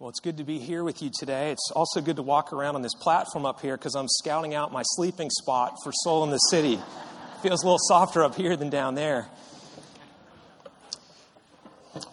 Well, 0.00 0.10
it's 0.10 0.20
good 0.20 0.36
to 0.36 0.44
be 0.44 0.60
here 0.60 0.84
with 0.84 1.02
you 1.02 1.10
today. 1.12 1.50
It's 1.50 1.72
also 1.74 2.00
good 2.00 2.14
to 2.16 2.22
walk 2.22 2.52
around 2.52 2.76
on 2.76 2.82
this 2.82 2.94
platform 2.94 3.44
up 3.44 3.60
here 3.60 3.76
because 3.76 3.96
I'm 3.96 4.06
scouting 4.06 4.54
out 4.54 4.72
my 4.72 4.82
sleeping 4.84 5.28
spot 5.28 5.74
for 5.82 5.90
Soul 5.92 6.22
in 6.22 6.30
the 6.30 6.38
City. 6.38 6.78
Feels 7.42 7.64
a 7.64 7.66
little 7.66 7.80
softer 7.80 8.22
up 8.22 8.36
here 8.36 8.54
than 8.54 8.70
down 8.70 8.94
there. 8.94 9.26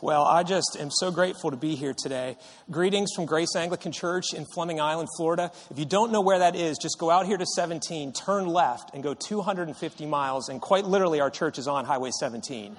Well, 0.01 0.23
I 0.23 0.41
just 0.41 0.77
am 0.79 0.89
so 0.89 1.11
grateful 1.11 1.51
to 1.51 1.57
be 1.57 1.75
here 1.75 1.93
today. 1.95 2.37
Greetings 2.71 3.11
from 3.15 3.27
Grace 3.27 3.55
Anglican 3.55 3.92
Church 3.92 4.33
in 4.33 4.46
Fleming 4.46 4.81
Island, 4.81 5.10
Florida. 5.15 5.52
If 5.70 5.78
you 5.78 5.86
don't 5.86 6.12
know 6.12 6.22
where 6.22 6.40
that 6.40 6.56
is, 6.56 6.79
just 6.79 6.97
go 6.97 7.12
out 7.12 7.28
here 7.28 7.38
to 7.38 7.46
17, 7.46 8.13
turn 8.13 8.47
left, 8.47 8.96
and 8.96 9.04
go 9.04 9.13
250 9.13 10.08
miles. 10.08 10.49
And 10.49 10.60
quite 10.60 10.86
literally, 10.86 11.22
our 11.22 11.29
church 11.29 11.60
is 11.60 11.67
on 11.67 11.86
Highway 11.86 12.10
17. 12.20 12.78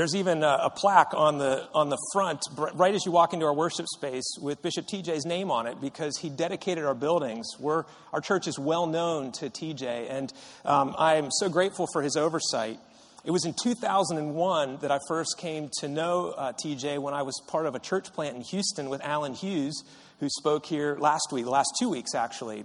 There's 0.00 0.16
even 0.16 0.42
a, 0.42 0.60
a, 0.62 0.70
plaque 0.70 1.12
on 1.12 1.36
the, 1.36 1.68
on 1.74 1.90
the 1.90 1.98
front, 2.14 2.40
right 2.56 2.94
as 2.94 3.04
you 3.04 3.12
walk 3.12 3.34
into 3.34 3.44
our 3.44 3.52
worship 3.52 3.84
space, 3.86 4.24
with 4.40 4.62
Bishop 4.62 4.86
TJ's 4.86 5.26
name 5.26 5.50
on 5.50 5.66
it 5.66 5.78
because 5.78 6.16
he 6.16 6.30
dedicated 6.30 6.84
our 6.84 6.94
buildings. 6.94 7.46
We're, 7.58 7.84
our 8.14 8.22
church 8.22 8.48
is 8.48 8.58
well 8.58 8.86
known 8.86 9.30
to 9.32 9.50
TJ, 9.50 10.10
and 10.10 10.32
um, 10.64 10.94
I'm 10.96 11.30
so 11.30 11.50
grateful 11.50 11.86
for 11.92 12.00
his 12.00 12.16
oversight. 12.16 12.78
It 13.26 13.30
was 13.30 13.44
in 13.44 13.52
2001 13.62 14.78
that 14.78 14.90
I 14.90 15.00
first 15.06 15.36
came 15.36 15.68
to 15.80 15.88
know 15.88 16.30
uh, 16.30 16.54
TJ 16.54 16.98
when 16.98 17.12
I 17.12 17.20
was 17.20 17.38
part 17.46 17.66
of 17.66 17.74
a 17.74 17.78
church 17.78 18.10
plant 18.14 18.36
in 18.36 18.40
Houston 18.40 18.88
with 18.88 19.02
Alan 19.02 19.34
Hughes, 19.34 19.84
who 20.18 20.30
spoke 20.30 20.64
here 20.64 20.96
last 20.98 21.28
week, 21.30 21.44
the 21.44 21.50
last 21.50 21.76
two 21.78 21.90
weeks 21.90 22.14
actually. 22.14 22.64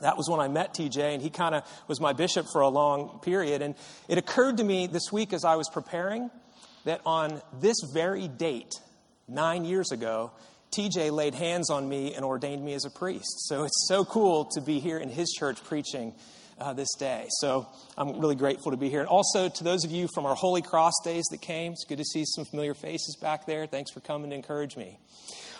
That 0.00 0.16
was 0.16 0.26
when 0.30 0.40
I 0.40 0.48
met 0.48 0.72
TJ, 0.72 1.12
and 1.12 1.22
he 1.22 1.28
kind 1.28 1.54
of 1.54 1.64
was 1.86 2.00
my 2.00 2.14
bishop 2.14 2.46
for 2.50 2.62
a 2.62 2.68
long 2.68 3.20
period. 3.20 3.60
And 3.60 3.74
it 4.08 4.16
occurred 4.16 4.56
to 4.56 4.64
me 4.64 4.86
this 4.86 5.12
week 5.12 5.34
as 5.34 5.44
I 5.44 5.56
was 5.56 5.68
preparing 5.68 6.30
that 6.84 7.00
on 7.06 7.40
this 7.60 7.76
very 7.92 8.28
date, 8.28 8.72
nine 9.28 9.64
years 9.64 9.92
ago, 9.92 10.32
TJ 10.72 11.10
laid 11.10 11.34
hands 11.34 11.70
on 11.70 11.88
me 11.88 12.14
and 12.14 12.24
ordained 12.24 12.64
me 12.64 12.72
as 12.74 12.84
a 12.84 12.90
priest. 12.90 13.48
So 13.48 13.64
it's 13.64 13.86
so 13.88 14.04
cool 14.04 14.46
to 14.54 14.60
be 14.60 14.80
here 14.80 14.98
in 14.98 15.08
his 15.08 15.30
church 15.30 15.62
preaching 15.64 16.14
uh, 16.58 16.72
this 16.72 16.88
day. 16.98 17.26
So 17.40 17.66
I'm 17.96 18.20
really 18.20 18.36
grateful 18.36 18.70
to 18.70 18.76
be 18.76 18.88
here. 18.88 19.00
And 19.00 19.08
also 19.08 19.48
to 19.48 19.64
those 19.64 19.84
of 19.84 19.90
you 19.90 20.08
from 20.14 20.24
our 20.26 20.34
Holy 20.34 20.62
Cross 20.62 20.94
days 21.04 21.24
that 21.30 21.42
came, 21.42 21.72
it's 21.72 21.84
good 21.84 21.98
to 21.98 22.04
see 22.04 22.24
some 22.24 22.44
familiar 22.44 22.74
faces 22.74 23.16
back 23.20 23.46
there. 23.46 23.66
Thanks 23.66 23.90
for 23.90 24.00
coming 24.00 24.30
to 24.30 24.36
encourage 24.36 24.76
me. 24.76 24.98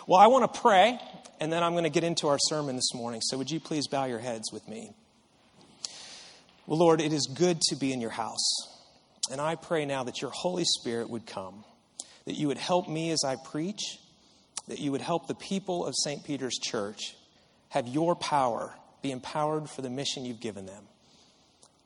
Well, 0.07 0.19
I 0.19 0.27
want 0.27 0.51
to 0.51 0.59
pray, 0.59 0.99
and 1.39 1.53
then 1.53 1.63
I'm 1.63 1.73
going 1.73 1.85
to 1.85 1.89
get 1.89 2.03
into 2.03 2.27
our 2.27 2.39
sermon 2.39 2.75
this 2.75 2.93
morning. 2.93 3.21
So 3.21 3.37
would 3.37 3.49
you 3.49 3.59
please 3.59 3.87
bow 3.87 4.05
your 4.05 4.19
heads 4.19 4.51
with 4.51 4.67
me? 4.67 4.93
Well, 6.65 6.79
Lord, 6.79 7.01
it 7.01 7.13
is 7.13 7.27
good 7.33 7.61
to 7.69 7.75
be 7.75 7.93
in 7.93 8.01
your 8.01 8.09
house. 8.09 8.72
And 9.31 9.39
I 9.39 9.55
pray 9.55 9.85
now 9.85 10.03
that 10.03 10.21
your 10.21 10.31
Holy 10.31 10.65
Spirit 10.65 11.09
would 11.09 11.25
come, 11.25 11.63
that 12.25 12.35
you 12.35 12.47
would 12.47 12.57
help 12.57 12.89
me 12.89 13.11
as 13.11 13.23
I 13.25 13.37
preach, 13.43 13.97
that 14.67 14.79
you 14.79 14.91
would 14.91 15.01
help 15.01 15.27
the 15.27 15.35
people 15.35 15.85
of 15.85 15.93
St. 16.03 16.23
Peter's 16.23 16.57
Church 16.57 17.15
have 17.69 17.87
your 17.87 18.15
power, 18.15 18.73
be 19.01 19.11
empowered 19.11 19.69
for 19.69 19.81
the 19.81 19.89
mission 19.89 20.25
you've 20.25 20.39
given 20.39 20.65
them. 20.65 20.83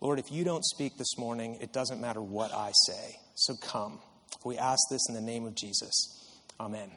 Lord, 0.01 0.19
if 0.19 0.31
you 0.31 0.43
don't 0.43 0.63
speak 0.65 0.97
this 0.97 1.17
morning, 1.17 1.57
it 1.61 1.73
doesn't 1.73 1.99
matter 1.99 2.21
what 2.21 2.53
I 2.53 2.71
say. 2.85 3.17
So 3.35 3.55
come. 3.55 3.99
We 4.43 4.57
ask 4.57 4.79
this 4.91 5.01
in 5.09 5.15
the 5.15 5.21
name 5.21 5.45
of 5.45 5.55
Jesus. 5.55 6.37
Amen. 6.59 6.91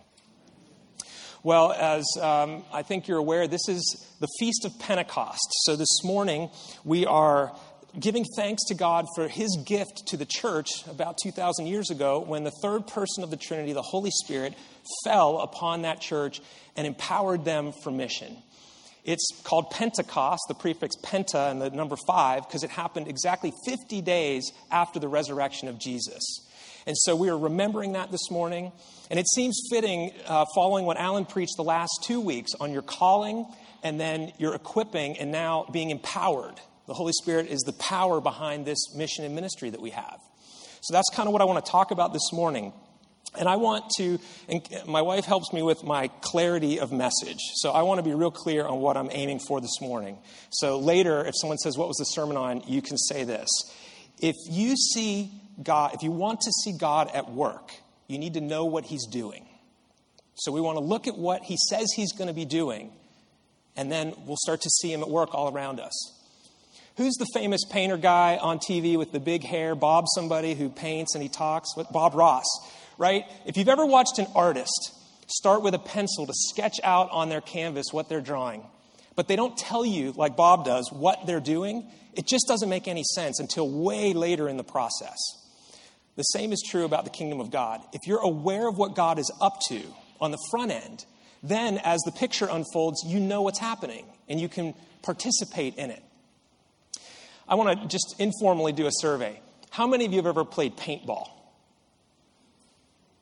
Well, 1.42 1.72
as 1.72 2.04
um, 2.20 2.64
I 2.70 2.82
think 2.82 3.08
you're 3.08 3.18
aware, 3.18 3.48
this 3.48 3.66
is 3.66 4.06
the 4.20 4.28
Feast 4.38 4.66
of 4.66 4.78
Pentecost. 4.78 5.48
So 5.62 5.74
this 5.74 6.04
morning, 6.04 6.50
we 6.84 7.06
are 7.06 7.56
giving 7.98 8.24
thanks 8.36 8.64
to 8.66 8.74
God 8.74 9.06
for 9.14 9.28
his 9.28 9.58
gift 9.64 10.08
to 10.08 10.16
the 10.16 10.26
church 10.26 10.86
about 10.88 11.18
2,000 11.22 11.66
years 11.66 11.90
ago 11.90 12.20
when 12.20 12.44
the 12.44 12.52
third 12.62 12.86
person 12.86 13.24
of 13.24 13.30
the 13.30 13.36
Trinity, 13.36 13.72
the 13.72 13.82
Holy 13.82 14.10
Spirit, 14.10 14.54
fell 15.04 15.38
upon 15.38 15.82
that 15.82 16.00
church 16.00 16.40
and 16.76 16.86
empowered 16.86 17.44
them 17.44 17.72
for 17.82 17.90
mission. 17.90 18.36
It's 19.04 19.28
called 19.44 19.70
Pentecost, 19.70 20.42
the 20.48 20.54
prefix 20.54 20.94
penta 21.02 21.50
and 21.50 21.60
the 21.60 21.70
number 21.70 21.96
five, 22.06 22.46
because 22.46 22.62
it 22.62 22.70
happened 22.70 23.08
exactly 23.08 23.52
50 23.64 24.02
days 24.02 24.52
after 24.70 25.00
the 25.00 25.08
resurrection 25.08 25.68
of 25.68 25.78
Jesus. 25.78 26.22
And 26.86 26.96
so 26.96 27.16
we 27.16 27.28
are 27.28 27.38
remembering 27.38 27.92
that 27.92 28.10
this 28.10 28.30
morning. 28.30 28.72
And 29.10 29.18
it 29.18 29.26
seems 29.28 29.60
fitting, 29.70 30.12
uh, 30.26 30.44
following 30.54 30.84
what 30.84 30.96
Alan 30.96 31.24
preached 31.24 31.56
the 31.56 31.64
last 31.64 31.90
two 32.04 32.20
weeks 32.20 32.52
on 32.60 32.72
your 32.72 32.82
calling 32.82 33.46
and 33.82 33.98
then 33.98 34.32
your 34.38 34.54
equipping 34.54 35.18
and 35.18 35.32
now 35.32 35.66
being 35.72 35.90
empowered 35.90 36.60
the 36.90 36.94
Holy 36.94 37.12
Spirit 37.12 37.46
is 37.46 37.60
the 37.60 37.72
power 37.74 38.20
behind 38.20 38.66
this 38.66 38.96
mission 38.96 39.24
and 39.24 39.32
ministry 39.32 39.70
that 39.70 39.80
we 39.80 39.90
have. 39.90 40.18
So 40.80 40.92
that's 40.92 41.08
kind 41.14 41.28
of 41.28 41.32
what 41.32 41.40
I 41.40 41.44
want 41.44 41.64
to 41.64 41.70
talk 41.70 41.92
about 41.92 42.12
this 42.12 42.32
morning. 42.32 42.72
And 43.38 43.48
I 43.48 43.54
want 43.54 43.84
to, 43.98 44.18
and 44.48 44.60
my 44.88 45.00
wife 45.00 45.24
helps 45.24 45.52
me 45.52 45.62
with 45.62 45.84
my 45.84 46.08
clarity 46.20 46.80
of 46.80 46.90
message. 46.90 47.38
So 47.54 47.70
I 47.70 47.82
want 47.82 47.98
to 47.98 48.02
be 48.02 48.12
real 48.12 48.32
clear 48.32 48.66
on 48.66 48.80
what 48.80 48.96
I'm 48.96 49.08
aiming 49.12 49.38
for 49.38 49.60
this 49.60 49.80
morning. 49.80 50.18
So 50.50 50.80
later, 50.80 51.24
if 51.24 51.34
someone 51.40 51.58
says, 51.58 51.78
What 51.78 51.86
was 51.86 51.96
the 51.96 52.06
sermon 52.06 52.36
on? 52.36 52.64
you 52.66 52.82
can 52.82 52.98
say 52.98 53.22
this. 53.22 53.48
If 54.18 54.34
you 54.50 54.74
see 54.74 55.30
God, 55.62 55.94
if 55.94 56.02
you 56.02 56.10
want 56.10 56.40
to 56.40 56.50
see 56.64 56.76
God 56.76 57.08
at 57.14 57.30
work, 57.30 57.70
you 58.08 58.18
need 58.18 58.34
to 58.34 58.40
know 58.40 58.64
what 58.64 58.84
He's 58.84 59.06
doing. 59.06 59.46
So 60.34 60.50
we 60.50 60.60
want 60.60 60.76
to 60.76 60.82
look 60.82 61.06
at 61.06 61.16
what 61.16 61.44
He 61.44 61.56
says 61.68 61.92
He's 61.94 62.10
going 62.10 62.26
to 62.26 62.34
be 62.34 62.46
doing, 62.46 62.90
and 63.76 63.92
then 63.92 64.12
we'll 64.26 64.38
start 64.38 64.62
to 64.62 64.70
see 64.70 64.92
Him 64.92 65.02
at 65.02 65.08
work 65.08 65.36
all 65.36 65.54
around 65.54 65.78
us. 65.78 66.19
Who's 67.00 67.14
the 67.14 67.26
famous 67.32 67.64
painter 67.64 67.96
guy 67.96 68.36
on 68.36 68.58
TV 68.58 68.98
with 68.98 69.10
the 69.10 69.20
big 69.20 69.42
hair? 69.42 69.74
Bob, 69.74 70.04
somebody 70.14 70.52
who 70.52 70.68
paints 70.68 71.14
and 71.14 71.22
he 71.22 71.30
talks 71.30 71.74
with 71.74 71.86
Bob 71.90 72.12
Ross, 72.12 72.44
right? 72.98 73.24
If 73.46 73.56
you've 73.56 73.70
ever 73.70 73.86
watched 73.86 74.18
an 74.18 74.26
artist 74.34 74.92
start 75.26 75.62
with 75.62 75.72
a 75.72 75.78
pencil 75.78 76.26
to 76.26 76.32
sketch 76.34 76.78
out 76.84 77.08
on 77.10 77.30
their 77.30 77.40
canvas 77.40 77.86
what 77.90 78.10
they're 78.10 78.20
drawing, 78.20 78.66
but 79.16 79.28
they 79.28 79.36
don't 79.36 79.56
tell 79.56 79.82
you, 79.82 80.12
like 80.12 80.36
Bob 80.36 80.66
does, 80.66 80.92
what 80.92 81.26
they're 81.26 81.40
doing, 81.40 81.90
it 82.12 82.26
just 82.26 82.46
doesn't 82.46 82.68
make 82.68 82.86
any 82.86 83.04
sense 83.14 83.40
until 83.40 83.66
way 83.66 84.12
later 84.12 84.46
in 84.46 84.58
the 84.58 84.62
process. 84.62 85.16
The 86.16 86.22
same 86.24 86.52
is 86.52 86.62
true 86.68 86.84
about 86.84 87.04
the 87.04 87.10
kingdom 87.10 87.40
of 87.40 87.50
God. 87.50 87.80
If 87.94 88.06
you're 88.06 88.20
aware 88.20 88.68
of 88.68 88.76
what 88.76 88.94
God 88.94 89.18
is 89.18 89.32
up 89.40 89.58
to 89.68 89.80
on 90.20 90.32
the 90.32 90.48
front 90.50 90.70
end, 90.70 91.06
then 91.42 91.78
as 91.78 92.02
the 92.02 92.12
picture 92.12 92.48
unfolds, 92.50 93.02
you 93.06 93.20
know 93.20 93.40
what's 93.40 93.58
happening 93.58 94.04
and 94.28 94.38
you 94.38 94.50
can 94.50 94.74
participate 95.00 95.76
in 95.76 95.90
it. 95.90 96.02
I 97.50 97.56
want 97.56 97.82
to 97.82 97.88
just 97.88 98.14
informally 98.20 98.72
do 98.72 98.86
a 98.86 98.92
survey. 98.92 99.40
How 99.70 99.86
many 99.86 100.06
of 100.06 100.12
you 100.12 100.18
have 100.18 100.26
ever 100.26 100.44
played 100.44 100.76
paintball? 100.76 101.28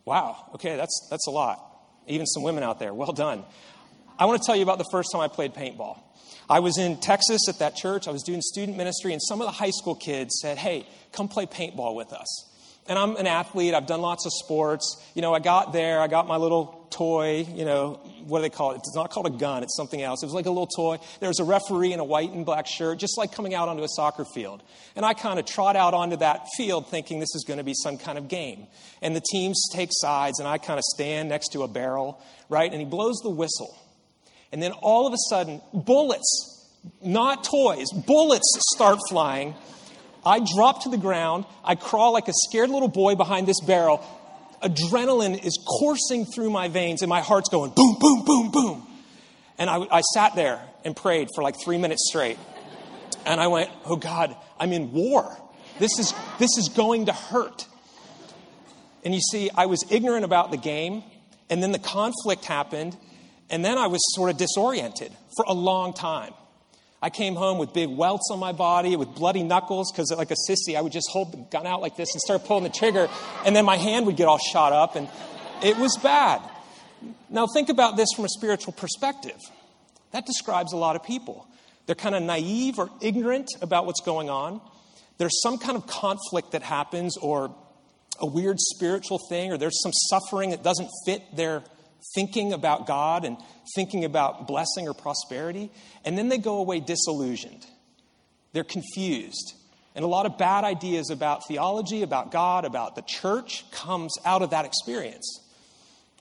Wow, 0.05 0.51
okay, 0.55 0.77
that's, 0.77 1.09
that's 1.11 1.27
a 1.27 1.31
lot. 1.31 1.65
Even 2.07 2.27
some 2.27 2.43
women 2.43 2.63
out 2.63 2.79
there. 2.79 2.95
Well 2.95 3.13
done. 3.13 3.45
I 4.19 4.27
want 4.27 4.41
to 4.41 4.47
tell 4.47 4.55
you 4.55 4.63
about 4.63 4.79
the 4.79 4.89
first 4.93 5.11
time 5.13 5.23
I 5.23 5.29
played 5.29 5.55
paintball. 5.55 5.99
I 6.49 6.61
was 6.61 6.79
in 6.79 7.01
Texas 7.01 7.49
at 7.49 7.59
that 7.59 7.75
church. 7.75 8.07
I 8.07 8.11
was 8.11 8.23
doing 8.23 8.41
student 8.41 8.77
ministry, 8.77 9.13
and 9.13 9.23
some 9.23 9.41
of 9.41 9.47
the 9.47 9.53
high 9.53 9.71
school 9.71 9.95
kids 9.95 10.39
said, 10.41 10.59
Hey, 10.59 10.87
come 11.13 11.29
play 11.29 11.47
paintball 11.47 11.95
with 11.95 12.13
us 12.13 12.49
and 12.89 12.99
I'm 12.99 13.17
an 13.17 13.27
athlete. 13.27 13.75
I've 13.75 13.87
done 13.87 14.01
lots 14.01 14.27
of 14.27 14.33
sports. 14.33 15.03
You 15.15 15.23
know, 15.23 15.35
I 15.35 15.39
got 15.39 15.73
there. 15.73 16.01
I 16.01 16.09
got 16.09 16.27
my 16.27 16.37
little 16.37 16.87
toy. 16.91 17.47
You 17.55 17.65
know, 17.65 18.01
what 18.27 18.39
do 18.39 18.43
they 18.43 18.51
call 18.51 18.73
it? 18.73 18.79
It's 18.79 18.95
not 18.95 19.11
called 19.11 19.27
a 19.27 19.31
gun. 19.31 19.63
It's 19.63 19.77
something 19.77 20.01
else. 20.01 20.23
It 20.23 20.27
was 20.27 20.35
like 20.35 20.47
a 20.47 20.51
little 20.51 20.67
toy. 20.67 20.99
There 21.21 21.29
was 21.29 21.39
a 21.39 21.45
referee 21.45 21.93
in 21.93 22.01
a 22.01 22.05
white 22.05 22.31
and 22.33 22.47
black 22.47 22.67
shirt, 22.67 22.99
just 22.99 23.19
like 23.19 23.33
coming 23.33 23.55
out 23.55 23.69
onto 23.69 23.83
a 23.83 23.89
soccer 23.89 24.25
field. 24.25 24.63
And 24.97 25.05
I 25.05 25.15
kind 25.15 25.39
of 25.39 25.47
trot 25.47 25.77
out 25.77 25.95
onto 25.95 26.17
that 26.17 26.47
field 26.57 26.89
thinking 26.89 27.21
this 27.21 27.35
is 27.35 27.45
going 27.47 27.59
to 27.59 27.65
be 27.65 27.75
some 27.75 27.99
kind 27.99 28.19
of 28.19 28.29
game. 28.29 28.67
And 29.03 29.15
the 29.15 29.23
teams 29.33 29.63
take 29.73 29.91
sides, 29.93 30.39
and 30.39 30.49
I 30.49 30.59
kind 30.59 30.79
of 30.79 30.85
stand 30.85 31.29
next 31.29 31.49
to 31.53 31.63
a 31.63 31.69
barrel, 31.69 32.21
right? 32.49 32.71
And 32.71 32.81
he 32.81 32.87
blows 32.87 33.19
the 33.23 33.31
whistle. 33.31 33.79
And 34.51 34.63
then 34.63 34.73
all 34.73 35.07
of 35.07 35.13
a 35.13 35.19
sudden, 35.29 35.61
bullets, 35.73 36.71
not 37.03 37.45
toys, 37.45 37.87
bullets 37.93 38.49
start 38.75 38.99
flying. 39.09 39.55
I 40.25 40.41
drop 40.55 40.83
to 40.85 40.89
the 40.89 40.97
ground. 40.97 41.45
I 41.65 41.75
crawl 41.75 42.13
like 42.13 42.29
a 42.29 42.33
scared 42.49 42.71
little 42.71 42.89
boy 42.89 43.15
behind 43.15 43.47
this 43.47 43.61
barrel. 43.61 44.05
Adrenaline 44.63 45.43
is 45.45 45.59
coursing 45.81 46.27
through 46.27 46.51
my 46.51 46.69
veins, 46.69 47.03
and 47.03 47.09
my 47.09 47.21
heart's 47.21 47.49
going 47.49 47.73
boom, 47.75 47.97
boom, 48.01 48.25
boom, 48.25 48.51
boom. 48.51 48.87
And 49.59 49.71
I, 49.71 49.87
I 49.91 50.01
sat 50.01 50.35
there 50.35 50.61
and 50.85 50.97
prayed 50.97 51.29
for 51.35 51.43
like 51.43 51.57
three 51.63 51.79
minutes 51.79 52.09
straight. 52.09 52.39
And 53.25 53.41
I 53.41 53.49
went, 53.49 53.71
Oh 53.85 53.97
God, 53.97 54.37
I'm 54.59 54.73
in 54.73 54.93
war. 54.93 55.37
This 55.79 55.99
is, 55.99 56.13
this 56.39 56.57
is 56.59 56.69
going 56.69 57.07
to 57.07 57.13
hurt. 57.13 57.67
And 59.05 59.15
you 59.15 59.21
see, 59.21 59.51
I 59.55 59.67
was 59.67 59.85
ignorant 59.91 60.25
about 60.25 60.51
the 60.51 60.57
game, 60.57 61.05
and 61.49 61.63
then 61.63 61.73
the 61.73 61.79
conflict 61.79 62.45
happened, 62.45 62.97
and 63.49 63.65
then 63.65 63.79
I 63.79 63.87
was 63.87 64.01
sort 64.15 64.31
of 64.31 64.37
disoriented 64.37 65.13
for 65.37 65.45
a 65.47 65.55
long 65.55 65.95
time. 65.95 66.35
I 67.01 67.11
came 67.11 67.37
home 67.37 67.59
with 67.59 67.73
big 67.73 67.89
welts 67.89 68.29
on 68.33 68.41
my 68.41 68.53
body, 68.53 68.97
with 68.97 69.15
bloody 69.15 69.45
knuckles, 69.45 69.93
because 69.93 70.11
like 70.11 70.33
a 70.33 70.37
sissy, 70.49 70.77
I 70.77 70.81
would 70.81 70.93
just 70.93 71.09
hold 71.11 71.33
the 71.33 71.37
gun 71.37 71.67
out 71.67 71.81
like 71.81 71.97
this 71.97 72.13
and 72.13 72.21
start 72.21 72.45
pulling 72.45 72.65
the 72.65 72.71
trigger, 72.71 73.09
and 73.45 73.55
then 73.55 73.65
my 73.65 73.77
hand 73.77 74.07
would 74.07 74.17
get 74.17 74.27
all 74.27 74.39
shot 74.39 74.73
up, 74.73 74.97
and 74.97 75.09
it 75.63 75.77
was 75.77 75.97
bad. 76.03 76.43
Now, 77.31 77.47
think 77.47 77.69
about 77.69 77.97
this 77.97 78.09
from 78.17 78.25
a 78.25 78.29
spiritual 78.29 78.73
perspective. 78.73 79.39
That 80.11 80.27
describes 80.27 80.73
a 80.73 80.77
lot 80.77 80.97
of 80.97 81.05
people. 81.05 81.47
They're 81.87 81.95
kind 81.95 82.15
of 82.15 82.23
naive 82.23 82.79
or 82.79 82.91
ignorant 83.01 83.51
about 83.63 83.87
what's 83.87 84.01
going 84.01 84.29
on. 84.29 84.61
There's 85.19 85.41
some 85.41 85.59
kind 85.59 85.77
of 85.77 85.87
conflict 85.87 86.53
that 86.53 86.63
happens, 86.63 87.17
or 87.17 87.55
a 88.21 88.27
weird 88.27 88.59
spiritual 88.59 89.21
thing, 89.29 89.53
or 89.53 89.59
there's 89.59 89.81
some 89.83 89.93
suffering 89.93 90.51
that 90.51 90.65
doesn't 90.65 90.91
fit 91.07 91.23
their 91.37 91.63
thinking 92.15 92.53
about 92.53 92.87
God 92.87 93.25
and 93.25 93.37
thinking 93.75 94.05
about 94.05 94.47
blessing 94.47 94.89
or 94.89 94.95
prosperity, 94.95 95.71
and 96.05 96.17
then 96.17 96.29
they 96.29 96.39
go 96.39 96.59
away 96.59 96.81
disillusioned. 96.81 97.67
They're 98.53 98.65
confused. 98.65 99.55
And 99.95 100.05
a 100.05 100.09
lot 100.09 100.27
of 100.27 100.39
bad 100.39 100.65
ideas 100.65 101.11
about 101.11 101.47
theology, 101.49 102.03
about 102.03 102.31
God, 102.31 102.65
about 102.65 102.95
the 102.95 103.03
church 103.03 103.69
comes 103.71 104.15
out 104.25 104.43
of 104.43 104.51
that 104.51 104.65
experience. 104.65 105.41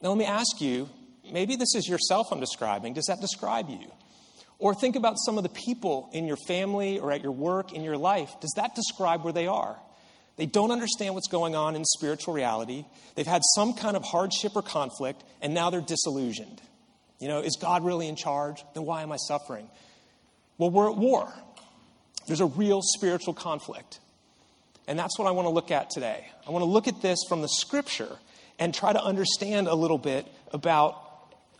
Now, 0.01 0.09
let 0.09 0.17
me 0.17 0.25
ask 0.25 0.59
you 0.61 0.89
maybe 1.31 1.55
this 1.55 1.75
is 1.75 1.87
yourself 1.87 2.27
I'm 2.31 2.39
describing. 2.39 2.93
Does 2.93 3.05
that 3.05 3.21
describe 3.21 3.69
you? 3.69 3.91
Or 4.59 4.73
think 4.73 4.95
about 4.95 5.17
some 5.19 5.37
of 5.37 5.43
the 5.43 5.49
people 5.49 6.09
in 6.13 6.25
your 6.25 6.37
family 6.47 6.97
or 6.99 7.11
at 7.11 7.21
your 7.21 7.31
work, 7.31 7.73
in 7.73 7.83
your 7.83 7.97
life. 7.97 8.31
Does 8.41 8.53
that 8.55 8.73
describe 8.73 9.23
where 9.23 9.33
they 9.33 9.47
are? 9.47 9.77
They 10.37 10.45
don't 10.45 10.71
understand 10.71 11.15
what's 11.15 11.27
going 11.27 11.55
on 11.55 11.75
in 11.75 11.83
spiritual 11.83 12.33
reality. 12.33 12.85
They've 13.15 13.27
had 13.27 13.41
some 13.55 13.73
kind 13.73 13.97
of 13.97 14.03
hardship 14.03 14.55
or 14.55 14.61
conflict, 14.61 15.23
and 15.41 15.53
now 15.53 15.71
they're 15.71 15.81
disillusioned. 15.81 16.61
You 17.19 17.27
know, 17.27 17.39
is 17.39 17.57
God 17.59 17.83
really 17.83 18.07
in 18.07 18.15
charge? 18.15 18.63
Then 18.75 18.85
why 18.85 19.01
am 19.01 19.11
I 19.11 19.17
suffering? 19.17 19.67
Well, 20.59 20.69
we're 20.69 20.91
at 20.91 20.97
war. 20.97 21.33
There's 22.27 22.41
a 22.41 22.45
real 22.45 22.81
spiritual 22.83 23.33
conflict. 23.33 23.99
And 24.87 24.97
that's 24.97 25.17
what 25.17 25.27
I 25.27 25.31
want 25.31 25.47
to 25.47 25.49
look 25.49 25.71
at 25.71 25.89
today. 25.89 26.25
I 26.47 26.51
want 26.51 26.61
to 26.61 26.69
look 26.69 26.87
at 26.87 27.01
this 27.01 27.19
from 27.27 27.41
the 27.41 27.49
scripture 27.49 28.17
and 28.59 28.73
try 28.73 28.93
to 28.93 29.03
understand 29.03 29.67
a 29.67 29.75
little 29.75 29.97
bit 29.97 30.27
about, 30.51 31.01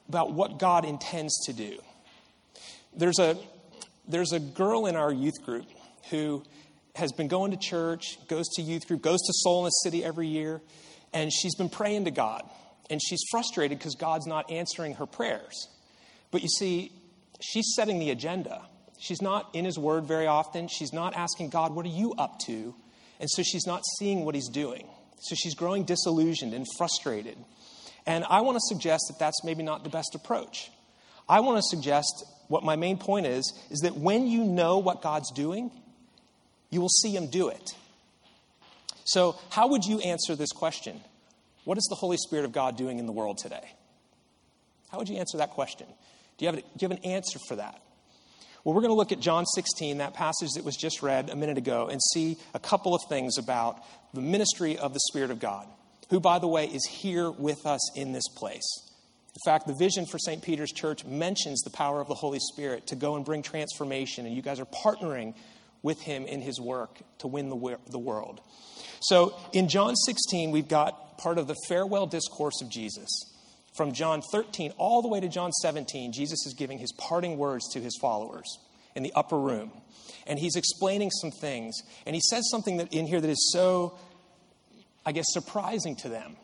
about 0.08 0.34
what 0.34 0.60
God 0.60 0.86
intends 0.86 1.46
to 1.46 1.54
do. 1.54 1.80
There's 2.96 3.20
a, 3.20 3.38
there's 4.08 4.34
a 4.34 4.40
girl 4.40 4.86
in 4.86 4.96
our 4.96 5.12
youth 5.12 5.44
group 5.44 5.66
who 6.10 6.44
has 6.98 7.12
been 7.12 7.28
going 7.28 7.52
to 7.52 7.58
church, 7.58 8.18
goes 8.28 8.48
to 8.56 8.62
youth 8.62 8.88
group, 8.88 9.02
goes 9.02 9.22
to 9.22 9.34
Soul 9.34 9.60
in 9.60 9.66
the 9.66 9.70
City 9.70 10.04
every 10.04 10.28
year, 10.28 10.62
and 11.14 11.32
she's 11.32 11.56
been 11.56 11.70
praying 11.70 12.06
to 12.06 12.12
God. 12.12 12.44
And 12.90 13.02
she's 13.02 13.22
frustrated 13.32 13.78
because 13.78 13.96
God's 13.96 14.28
not 14.28 14.50
answering 14.52 14.96
her 14.96 15.06
prayers. 15.06 15.68
But 16.32 16.42
you 16.42 16.48
see, 16.48 16.92
she's 17.42 17.74
setting 17.76 18.00
the 18.00 18.12
agenda. 18.12 18.62
She's 19.00 19.22
not 19.22 19.50
in 19.54 19.66
His 19.66 19.78
Word 19.78 20.06
very 20.06 20.28
often. 20.28 20.68
She's 20.68 20.94
not 20.94 21.16
asking 21.16 21.50
God, 21.50 21.76
What 21.76 21.86
are 21.86 21.90
you 21.90 22.14
up 22.14 22.40
to? 22.46 22.74
And 23.20 23.30
so 23.30 23.44
she's 23.44 23.68
not 23.68 23.84
seeing 24.00 24.26
what 24.26 24.36
He's 24.36 24.50
doing. 24.50 24.88
So 25.20 25.36
she's 25.36 25.56
growing 25.56 25.84
disillusioned 25.84 26.54
and 26.54 26.66
frustrated. 26.78 27.38
And 28.06 28.24
I 28.30 28.42
want 28.42 28.56
to 28.56 28.62
suggest 28.62 29.06
that 29.10 29.20
that's 29.20 29.44
maybe 29.44 29.64
not 29.64 29.84
the 29.84 29.90
best 29.90 30.16
approach. 30.16 30.72
I 31.28 31.42
want 31.42 31.58
to 31.58 31.64
suggest 31.64 32.24
what 32.48 32.64
my 32.64 32.76
main 32.76 32.98
point 32.98 33.26
is 33.26 33.54
is 33.70 33.80
that 33.80 33.98
when 33.98 34.28
you 34.28 34.46
know 34.46 34.78
what 34.78 35.02
God's 35.02 35.32
doing, 35.32 35.72
you 36.70 36.82
will 36.82 36.90
see 36.90 37.16
him 37.16 37.28
do 37.28 37.50
it. 37.50 37.72
So, 39.06 39.40
how 39.50 39.70
would 39.70 39.86
you 39.86 40.00
answer 40.00 40.36
this 40.36 40.52
question? 40.52 41.00
What 41.64 41.78
is 41.78 41.86
the 41.90 41.96
Holy 41.96 42.18
Spirit 42.18 42.46
of 42.46 42.52
God 42.52 42.78
doing 42.78 43.00
in 43.00 43.06
the 43.06 43.12
world 43.12 43.38
today? 43.38 43.64
How 44.90 44.98
would 44.98 45.10
you 45.10 45.18
answer 45.18 45.38
that 45.38 45.52
question? 45.52 45.88
Do 46.38 46.46
you 46.46 46.52
have, 46.52 46.56
do 46.60 46.64
you 46.80 46.90
have 46.90 46.98
an 46.98 47.04
answer 47.04 47.40
for 47.48 47.56
that? 47.56 47.82
Well, 48.64 48.74
we're 48.76 48.82
going 48.82 48.92
to 48.92 48.98
look 48.98 49.12
at 49.12 49.22
John 49.22 49.46
16, 49.46 50.00
that 50.00 50.14
passage 50.14 50.50
that 50.56 50.66
was 50.66 50.76
just 50.76 51.02
read 51.02 51.30
a 51.30 51.36
minute 51.36 51.58
ago, 51.58 51.88
and 51.88 52.02
see 52.14 52.38
a 52.54 52.60
couple 52.60 52.94
of 52.94 53.02
things 53.08 53.38
about 53.38 53.80
the 54.14 54.22
ministry 54.22 54.78
of 54.78 54.94
the 54.94 55.00
Spirit 55.08 55.32
of 55.32 55.40
God, 55.40 55.68
who, 56.10 56.20
by 56.20 56.40
the 56.40 56.48
way, 56.48 56.66
is 56.66 56.86
here 56.86 57.32
with 57.32 57.66
us 57.66 57.98
in 57.98 58.12
this 58.12 58.28
place. 58.36 58.68
In 59.34 59.52
fact, 59.52 59.68
the 59.68 59.76
vision 59.76 60.06
for 60.06 60.18
St. 60.18 60.42
Peter's 60.42 60.72
Church 60.72 61.06
mentions 61.06 61.62
the 61.62 61.70
power 61.70 62.02
of 62.02 62.08
the 62.08 62.16
Holy 62.16 62.40
Spirit 62.40 62.88
to 62.88 62.96
go 62.96 63.16
and 63.16 63.24
bring 63.24 63.42
transformation, 63.42 64.26
and 64.26 64.36
you 64.36 64.42
guys 64.42 64.60
are 64.60 64.66
partnering 64.66 65.34
with 65.82 66.02
him 66.02 66.26
in 66.26 66.42
his 66.42 66.60
work 66.60 67.00
to 67.20 67.28
win 67.28 67.50
the, 67.50 67.78
the 67.90 68.00
world. 68.00 68.42
So 69.02 69.38
in 69.54 69.70
John 69.70 69.96
16, 69.96 70.52
we've 70.52 70.68
got 70.68 71.18
part 71.18 71.38
of 71.38 71.48
the 71.48 71.56
farewell 71.68 72.08
discourse 72.08 72.62
of 72.62 72.70
Jesus. 72.70 73.10
From 73.76 73.94
John 73.94 74.22
13 74.32 74.74
all 74.78 75.02
the 75.02 75.08
way 75.08 75.20
to 75.20 75.30
John 75.30 75.52
17, 75.52 76.12
Jesus 76.12 76.46
is 76.48 76.54
giving 76.56 76.80
his 76.80 76.92
parting 76.94 77.38
words 77.38 77.68
to 77.74 77.80
his 77.80 77.98
followers 78.02 78.58
in 78.96 79.04
the 79.04 79.14
upper 79.16 79.40
room. 79.40 79.72
And 80.26 80.40
he's 80.40 80.56
explaining 80.56 81.12
some 81.12 81.32
things. 81.32 81.80
And 82.06 82.16
he 82.16 82.22
says 82.22 82.50
something 82.50 82.78
that 82.78 82.92
in 82.92 83.06
here 83.06 83.22
that 83.22 83.30
is 83.30 83.52
so, 83.54 83.98
I 85.06 85.12
guess, 85.12 85.26
surprising 85.30 85.96
to 85.98 86.10
them. 86.10 86.36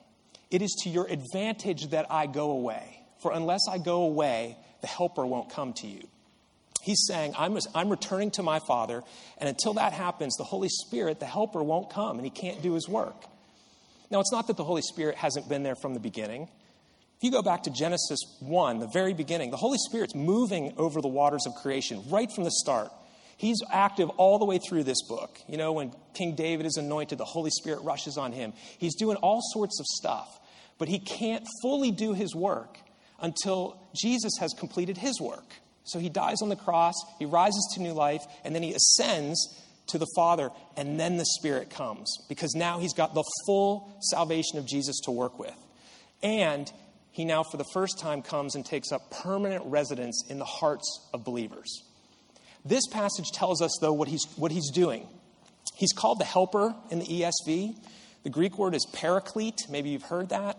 It 0.51 0.61
is 0.61 0.71
to 0.83 0.89
your 0.89 1.07
advantage 1.07 1.87
that 1.89 2.05
I 2.11 2.27
go 2.27 2.51
away. 2.51 2.99
For 3.21 3.31
unless 3.31 3.61
I 3.69 3.79
go 3.79 4.03
away, 4.03 4.57
the 4.81 4.87
helper 4.87 5.25
won't 5.25 5.49
come 5.49 5.73
to 5.73 5.87
you. 5.87 6.07
He's 6.83 7.05
saying, 7.07 7.33
I'm, 7.37 7.57
I'm 7.73 7.89
returning 7.89 8.29
to 8.31 8.43
my 8.43 8.59
Father, 8.67 9.03
and 9.37 9.47
until 9.47 9.75
that 9.75 9.93
happens, 9.93 10.35
the 10.35 10.43
Holy 10.43 10.67
Spirit, 10.67 11.21
the 11.21 11.25
Helper, 11.25 11.63
won't 11.63 11.89
come, 11.89 12.17
and 12.17 12.25
he 12.25 12.29
can't 12.29 12.61
do 12.61 12.73
his 12.73 12.89
work. 12.89 13.15
Now, 14.11 14.19
it's 14.19 14.33
not 14.33 14.47
that 14.47 14.57
the 14.57 14.65
Holy 14.65 14.81
Spirit 14.81 15.15
hasn't 15.15 15.47
been 15.47 15.63
there 15.63 15.77
from 15.77 15.93
the 15.93 16.01
beginning. 16.01 16.43
If 16.43 17.23
you 17.23 17.31
go 17.31 17.41
back 17.41 17.63
to 17.63 17.69
Genesis 17.69 18.19
1, 18.41 18.79
the 18.79 18.89
very 18.91 19.13
beginning, 19.13 19.49
the 19.49 19.55
Holy 19.55 19.77
Spirit's 19.77 20.13
moving 20.13 20.73
over 20.75 20.99
the 20.99 21.07
waters 21.07 21.45
of 21.47 21.55
creation 21.55 22.03
right 22.09 22.29
from 22.35 22.43
the 22.43 22.51
start. 22.51 22.91
He's 23.37 23.61
active 23.71 24.09
all 24.17 24.37
the 24.37 24.45
way 24.45 24.59
through 24.59 24.83
this 24.83 25.01
book. 25.07 25.39
You 25.47 25.55
know, 25.55 25.71
when 25.71 25.93
King 26.13 26.35
David 26.35 26.65
is 26.65 26.75
anointed, 26.75 27.17
the 27.17 27.23
Holy 27.23 27.49
Spirit 27.49 27.81
rushes 27.83 28.17
on 28.17 28.33
him. 28.33 28.51
He's 28.77 28.95
doing 28.95 29.15
all 29.17 29.39
sorts 29.53 29.79
of 29.79 29.85
stuff, 29.85 30.37
but 30.77 30.89
he 30.89 30.99
can't 30.99 31.47
fully 31.61 31.91
do 31.91 32.13
his 32.13 32.35
work 32.35 32.77
until 33.21 33.79
Jesus 33.95 34.33
has 34.41 34.53
completed 34.59 34.97
his 34.97 35.21
work. 35.21 35.45
So 35.83 35.99
he 35.99 36.09
dies 36.09 36.41
on 36.41 36.49
the 36.49 36.55
cross, 36.55 36.95
he 37.19 37.25
rises 37.25 37.71
to 37.73 37.81
new 37.81 37.93
life, 37.93 38.21
and 38.43 38.55
then 38.55 38.63
he 38.63 38.73
ascends 38.73 39.59
to 39.87 39.97
the 39.97 40.07
Father, 40.15 40.49
and 40.77 40.99
then 40.99 41.17
the 41.17 41.25
Spirit 41.25 41.69
comes 41.69 42.17
because 42.29 42.55
now 42.55 42.79
he's 42.79 42.93
got 42.93 43.13
the 43.13 43.23
full 43.45 43.93
salvation 44.11 44.57
of 44.57 44.65
Jesus 44.65 44.99
to 45.01 45.11
work 45.11 45.37
with. 45.37 45.55
And 46.21 46.71
he 47.11 47.25
now, 47.25 47.43
for 47.43 47.57
the 47.57 47.65
first 47.73 47.99
time, 47.99 48.21
comes 48.21 48.55
and 48.55 48.65
takes 48.65 48.91
up 48.91 49.11
permanent 49.11 49.65
residence 49.65 50.23
in 50.29 50.39
the 50.39 50.45
hearts 50.45 51.09
of 51.13 51.25
believers. 51.25 51.83
This 52.65 52.87
passage 52.87 53.29
tells 53.33 53.61
us, 53.61 53.77
though, 53.81 53.93
what 53.93 54.07
he's, 54.07 54.25
what 54.37 54.51
he's 54.51 54.71
doing. 54.71 55.05
He's 55.75 55.91
called 55.91 56.19
the 56.19 56.25
helper 56.25 56.73
in 56.89 56.99
the 56.99 57.05
ESV. 57.05 57.75
The 58.23 58.29
Greek 58.29 58.57
word 58.57 58.73
is 58.73 58.87
paraclete. 58.93 59.67
Maybe 59.69 59.89
you've 59.89 60.03
heard 60.03 60.29
that 60.29 60.57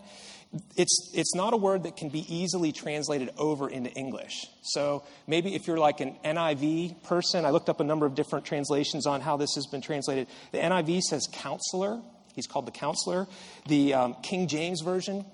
it's, 0.77 1.11
it's 1.15 1.35
not 1.35 1.53
a 1.53 1.57
word 1.57 1.85
that 1.85 1.97
can 1.97 2.09
be 2.09 2.25
easily 2.33 2.73
translated 2.73 3.31
over 3.37 3.69
into 3.69 3.91
English. 3.91 4.47
So 4.63 5.05
maybe 5.27 5.55
if 5.55 5.67
you're 5.67 5.79
like 5.79 6.01
an 6.01 6.17
NIV 6.25 7.03
person, 7.05 7.45
I 7.45 7.51
looked 7.51 7.69
up 7.69 7.81
a 7.81 7.85
number 7.85 8.07
of 8.07 8.15
different 8.15 8.45
translations 8.45 9.07
on 9.07 9.21
how 9.21 9.37
this 9.37 9.55
has 9.57 9.67
been 9.67 9.81
translated. 9.81 10.29
The 10.53 10.59
NIV 10.59 11.01
says 11.03 11.29
counselor. 11.33 12.01
He's 12.35 12.47
called 12.47 12.67
the 12.67 12.73
counselor. 12.73 13.27
The 13.67 13.95
um, 13.95 14.17
King 14.23 14.49
James 14.49 14.81
Version 14.81 15.25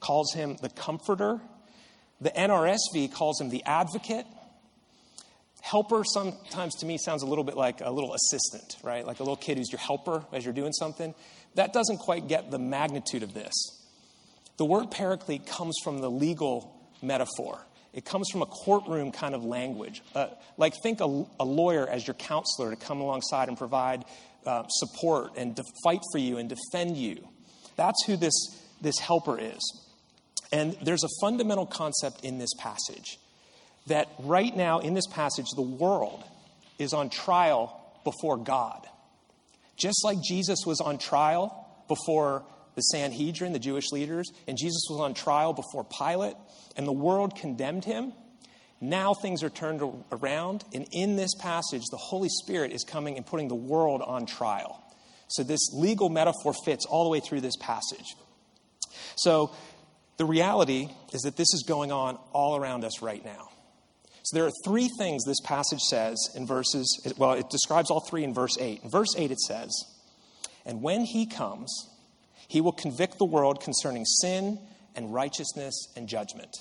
calls 0.00 0.32
him 0.34 0.56
the 0.60 0.68
comforter. 0.68 1.40
The 2.20 2.30
NRSV 2.30 3.12
calls 3.12 3.40
him 3.40 3.50
the 3.50 3.62
advocate. 3.64 4.26
Helper 5.62 6.04
sometimes 6.04 6.74
to 6.76 6.86
me 6.86 6.98
sounds 6.98 7.22
a 7.22 7.26
little 7.26 7.44
bit 7.44 7.56
like 7.56 7.80
a 7.80 7.90
little 7.90 8.14
assistant, 8.14 8.76
right? 8.82 9.06
Like 9.06 9.20
a 9.20 9.22
little 9.22 9.36
kid 9.36 9.56
who's 9.56 9.72
your 9.72 9.78
helper 9.78 10.24
as 10.32 10.44
you're 10.44 10.52
doing 10.54 10.72
something. 10.72 11.14
That 11.54 11.72
doesn't 11.72 11.98
quite 11.98 12.28
get 12.28 12.50
the 12.50 12.58
magnitude 12.58 13.22
of 13.22 13.32
this. 13.32 13.52
The 14.56 14.64
word 14.64 14.90
paraclete 14.90 15.46
comes 15.46 15.76
from 15.82 16.00
the 16.00 16.10
legal 16.10 16.74
metaphor. 17.02 17.58
It 17.92 18.04
comes 18.04 18.28
from 18.30 18.42
a 18.42 18.46
courtroom 18.46 19.12
kind 19.12 19.34
of 19.34 19.44
language. 19.44 20.02
Uh, 20.14 20.28
like, 20.56 20.74
think 20.82 21.00
a, 21.00 21.24
a, 21.38 21.44
lawyer 21.44 21.88
as 21.88 22.06
your 22.06 22.14
counselor 22.14 22.70
to 22.70 22.76
come 22.76 23.00
alongside 23.00 23.48
and 23.48 23.56
provide 23.56 24.04
uh, 24.44 24.64
support 24.68 25.32
and 25.36 25.54
to 25.56 25.64
fight 25.84 26.00
for 26.12 26.18
you 26.18 26.38
and 26.38 26.48
defend 26.48 26.96
you. 26.96 27.28
That's 27.76 28.04
who 28.04 28.16
this, 28.16 28.34
this 28.80 28.98
helper 28.98 29.38
is. 29.38 29.60
And 30.52 30.76
there's 30.82 31.04
a 31.04 31.08
fundamental 31.20 31.66
concept 31.66 32.24
in 32.24 32.38
this 32.38 32.52
passage 32.58 33.18
that 33.86 34.08
right 34.18 34.54
now, 34.56 34.80
in 34.80 34.94
this 34.94 35.06
passage, 35.06 35.46
the 35.54 35.62
world 35.62 36.24
is 36.78 36.92
on 36.92 37.10
trial 37.10 37.80
before 38.02 38.36
God. 38.36 38.86
Just 39.76 40.04
like 40.04 40.18
Jesus 40.22 40.60
was 40.66 40.80
on 40.80 40.98
trial 40.98 41.68
before 41.88 42.44
the 42.74 42.82
Sanhedrin, 42.82 43.52
the 43.52 43.58
Jewish 43.58 43.92
leaders, 43.92 44.30
and 44.48 44.58
Jesus 44.58 44.86
was 44.90 45.00
on 45.00 45.14
trial 45.14 45.52
before 45.52 45.84
Pilate, 45.84 46.36
and 46.76 46.86
the 46.86 46.92
world 46.92 47.36
condemned 47.36 47.84
him. 47.84 48.12
Now 48.80 49.14
things 49.14 49.42
are 49.42 49.50
turned 49.50 49.82
around, 50.12 50.64
and 50.74 50.86
in 50.92 51.16
this 51.16 51.34
passage, 51.34 51.82
the 51.90 51.96
Holy 51.96 52.28
Spirit 52.28 52.72
is 52.72 52.84
coming 52.84 53.16
and 53.16 53.24
putting 53.24 53.48
the 53.48 53.54
world 53.54 54.02
on 54.02 54.26
trial. 54.26 54.82
So 55.28 55.42
this 55.42 55.72
legal 55.72 56.08
metaphor 56.08 56.52
fits 56.64 56.84
all 56.86 57.04
the 57.04 57.10
way 57.10 57.20
through 57.20 57.40
this 57.40 57.56
passage. 57.56 58.14
So 59.16 59.54
the 60.16 60.24
reality 60.24 60.88
is 61.12 61.22
that 61.22 61.36
this 61.36 61.52
is 61.54 61.64
going 61.66 61.92
on 61.92 62.18
all 62.32 62.56
around 62.56 62.84
us 62.84 63.02
right 63.02 63.24
now. 63.24 63.48
So 64.24 64.36
there 64.36 64.46
are 64.46 64.52
three 64.64 64.88
things 64.98 65.24
this 65.24 65.40
passage 65.40 65.80
says 65.80 66.16
in 66.34 66.46
verses, 66.46 67.14
well, 67.18 67.32
it 67.32 67.50
describes 67.50 67.90
all 67.90 68.00
three 68.00 68.24
in 68.24 68.32
verse 68.32 68.56
8. 68.58 68.82
In 68.82 68.90
verse 68.90 69.14
8, 69.16 69.30
it 69.30 69.40
says, 69.40 69.70
And 70.64 70.82
when 70.82 71.02
he 71.02 71.26
comes, 71.26 71.70
he 72.48 72.60
will 72.60 72.72
convict 72.72 73.18
the 73.18 73.24
world 73.24 73.60
concerning 73.60 74.04
sin 74.04 74.58
and 74.94 75.12
righteousness 75.12 75.88
and 75.96 76.08
judgment. 76.08 76.56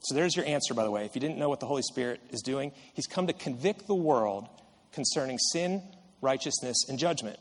So 0.00 0.14
there's 0.14 0.34
your 0.34 0.44
answer, 0.46 0.74
by 0.74 0.84
the 0.84 0.90
way. 0.90 1.04
If 1.04 1.14
you 1.14 1.20
didn't 1.20 1.38
know 1.38 1.48
what 1.48 1.60
the 1.60 1.66
Holy 1.66 1.82
Spirit 1.82 2.20
is 2.30 2.42
doing, 2.42 2.72
He's 2.94 3.06
come 3.06 3.28
to 3.28 3.32
convict 3.32 3.86
the 3.86 3.94
world 3.94 4.48
concerning 4.92 5.38
sin, 5.38 5.82
righteousness, 6.20 6.76
and 6.88 6.98
judgment. 6.98 7.38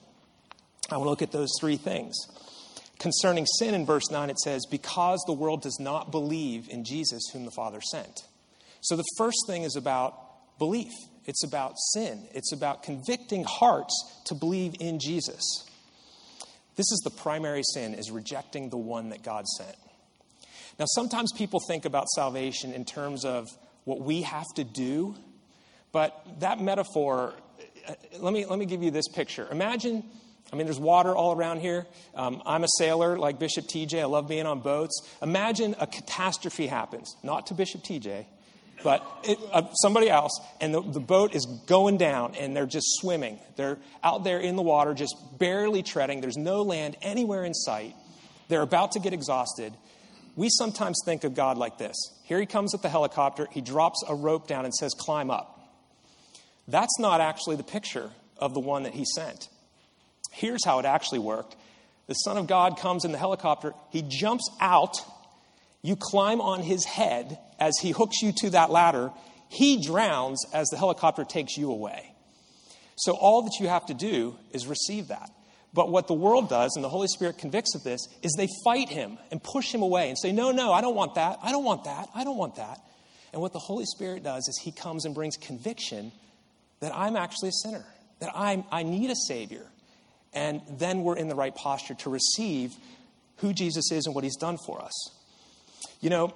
I 0.90 0.98
want 0.98 1.06
to 1.06 1.10
look 1.10 1.22
at 1.22 1.32
those 1.32 1.52
three 1.60 1.78
things. 1.78 2.16
concerning 3.00 3.48
sin 3.48 3.74
in 3.74 3.84
verse 3.84 4.12
9, 4.12 4.30
it 4.30 4.38
says, 4.38 4.66
Because 4.70 5.24
the 5.26 5.34
world 5.34 5.64
does 5.64 5.80
not 5.80 6.12
believe 6.12 6.70
in 6.70 6.84
Jesus, 6.84 7.30
whom 7.34 7.46
the 7.46 7.52
Father 7.52 7.82
sent. 7.82 8.22
So 8.82 8.96
the 8.96 9.04
first 9.18 9.38
thing 9.48 9.64
is 9.64 9.76
about 9.76 10.60
belief. 10.60 10.92
It's 11.26 11.44
about 11.44 11.74
sin. 11.94 12.28
It's 12.34 12.54
about 12.54 12.84
convicting 12.84 13.44
hearts 13.44 14.22
to 14.26 14.36
believe 14.36 14.76
in 14.80 15.00
Jesus. 15.00 15.42
This 16.82 16.94
is 16.94 17.02
the 17.04 17.12
primary 17.12 17.62
sin, 17.76 17.94
is 17.94 18.10
rejecting 18.10 18.72
the 18.72 18.78
one 18.78 19.10
that 19.10 19.22
God 19.22 19.46
sent. 19.48 19.76
Now, 20.80 20.86
sometimes 20.88 21.32
people 21.32 21.60
think 21.68 21.86
about 21.86 22.10
salvation 22.10 22.74
in 22.74 22.86
terms 22.86 23.24
of 23.24 23.50
what 23.84 24.02
we 24.02 24.24
have 24.24 24.48
to 24.56 24.64
do, 24.64 25.14
but 25.92 26.20
that 26.40 26.60
metaphor, 26.60 27.36
uh, 27.88 27.94
let 28.18 28.34
me, 28.34 28.48
let 28.48 28.58
me 28.58 28.66
give 28.66 28.82
you 28.82 28.90
this 28.90 29.08
picture. 29.10 29.48
Imagine, 29.52 30.04
I 30.52 30.56
mean, 30.56 30.66
there's 30.66 30.80
water 30.80 31.16
all 31.16 31.36
around 31.36 31.60
here. 31.60 31.86
Um, 32.16 32.42
I'm 32.48 32.64
a 32.64 32.70
sailor 32.80 33.16
like 33.16 33.38
Bishop 33.38 33.66
TJ. 33.66 34.02
I 34.02 34.06
love 34.06 34.28
being 34.28 34.48
on 34.48 34.62
boats. 34.62 35.08
Imagine 35.22 35.76
a 35.80 35.86
catastrophe 35.86 36.66
happens, 36.66 37.16
not 37.22 37.46
to 37.46 37.54
Bishop 37.54 37.84
TJ, 37.84 38.26
but 38.84 39.06
it, 39.24 39.38
uh, 39.52 39.72
somebody 39.74 40.10
else, 40.10 40.40
and 40.60 40.74
the, 40.74 40.82
the 40.82 41.00
boat 41.00 41.36
is 41.36 41.46
going 41.68 41.98
down, 41.98 42.36
and 42.36 42.56
they're 42.56 42.66
just 42.66 42.88
swimming. 43.00 43.40
They're 43.56 43.78
out 44.04 44.24
there 44.24 44.40
in 44.40 44.56
the 44.56 44.62
water, 44.62 44.94
just 44.94 45.16
barely 45.38 45.84
treading. 45.84 46.22
There's 46.22 46.38
no 46.38 46.62
land 46.62 46.98
anywhere 47.02 47.44
in 47.46 47.54
sight. 47.54 47.96
They're 48.48 48.62
about 48.62 48.94
to 48.94 49.00
get 49.00 49.14
exhausted. 49.14 49.74
We 50.36 50.50
sometimes 50.50 51.00
think 51.06 51.24
of 51.24 51.36
God 51.36 51.58
like 51.58 51.78
this 51.78 51.96
here 52.24 52.40
he 52.40 52.46
comes 52.46 52.72
with 52.74 52.82
the 52.82 52.90
helicopter, 52.90 53.48
he 53.52 53.62
drops 53.62 54.04
a 54.08 54.16
rope 54.16 54.48
down 54.48 54.66
and 54.66 54.74
says, 54.74 54.94
Climb 54.94 55.30
up. 55.30 55.60
That's 56.68 56.98
not 57.00 57.20
actually 57.22 57.58
the 57.58 57.64
picture 57.64 58.10
of 58.38 58.54
the 58.54 58.60
one 58.60 58.84
that 58.84 58.94
he 58.94 59.06
sent. 59.06 59.50
Here's 60.32 60.64
how 60.64 60.80
it 60.80 60.86
actually 60.86 61.20
worked 61.20 61.56
the 62.08 62.14
Son 62.14 62.38
of 62.38 62.48
God 62.48 62.78
comes 62.78 63.06
in 63.06 63.12
the 63.12 63.18
helicopter, 63.18 63.74
he 63.90 64.02
jumps 64.02 64.50
out 64.60 64.98
you 65.82 65.96
climb 65.96 66.42
on 66.42 66.62
his 66.62 66.86
head 66.86 67.40
as 67.60 67.74
he 67.82 67.92
hooks 67.92 68.22
you 68.22 68.32
to 68.38 68.50
that 68.52 68.70
ladder. 68.70 69.12
He 69.50 69.84
drowns 69.84 70.46
as 70.54 70.68
the 70.70 70.78
helicopter 70.78 71.24
takes 71.24 71.58
you 71.58 71.72
away. 71.72 72.14
So 72.98 73.14
all 73.14 73.44
that 73.44 73.58
you 73.60 73.68
have 73.68 73.86
to 73.88 73.94
do 73.94 74.38
is 74.52 74.68
receive 74.68 75.08
that. 75.08 75.32
But 75.74 75.90
what 75.90 76.08
the 76.08 76.14
world 76.14 76.50
does, 76.50 76.74
and 76.76 76.84
the 76.84 76.90
Holy 76.90 77.08
Spirit 77.08 77.38
convicts 77.38 77.76
of 77.76 77.84
this, 77.84 78.08
is 78.22 78.34
they 78.38 78.48
fight 78.64 78.90
him 78.90 79.18
and 79.32 79.42
push 79.42 79.74
him 79.74 79.82
away 79.82 80.10
and 80.10 80.18
say, 80.18 80.32
No, 80.32 80.52
no, 80.52 80.72
I 80.74 80.82
don't 80.82 80.96
want 80.96 81.16
that. 81.16 81.40
I 81.42 81.52
don't 81.52 81.64
want 81.64 81.86
that. 81.86 82.10
I 82.14 82.24
don't 82.24 82.38
want 82.38 82.58
that. 82.58 82.80
And 83.32 83.42
what 83.42 83.54
the 83.54 83.60
Holy 83.60 83.86
Spirit 83.86 84.24
does 84.24 84.48
is 84.48 84.60
he 84.62 84.72
comes 84.72 85.06
and 85.06 85.16
brings 85.16 85.38
conviction 85.38 86.12
that 86.82 86.94
I'm 86.94 87.16
actually 87.16 87.50
a 87.50 87.54
sinner, 87.64 87.86
that 88.20 88.32
I'm, 88.36 88.66
I 88.72 88.84
need 88.84 89.10
a 89.10 89.16
Savior. 89.16 89.66
And 90.34 90.62
then 90.70 91.04
we're 91.04 91.16
in 91.16 91.30
the 91.30 91.36
right 91.36 91.56
posture 91.56 91.94
to 91.96 92.10
receive 92.10 92.74
who 93.38 93.54
Jesus 93.54 93.92
is 93.92 94.06
and 94.06 94.14
what 94.14 94.24
he's 94.24 94.38
done 94.38 94.58
for 94.66 94.82
us. 94.82 94.94
You 96.00 96.10
know, 96.10 96.34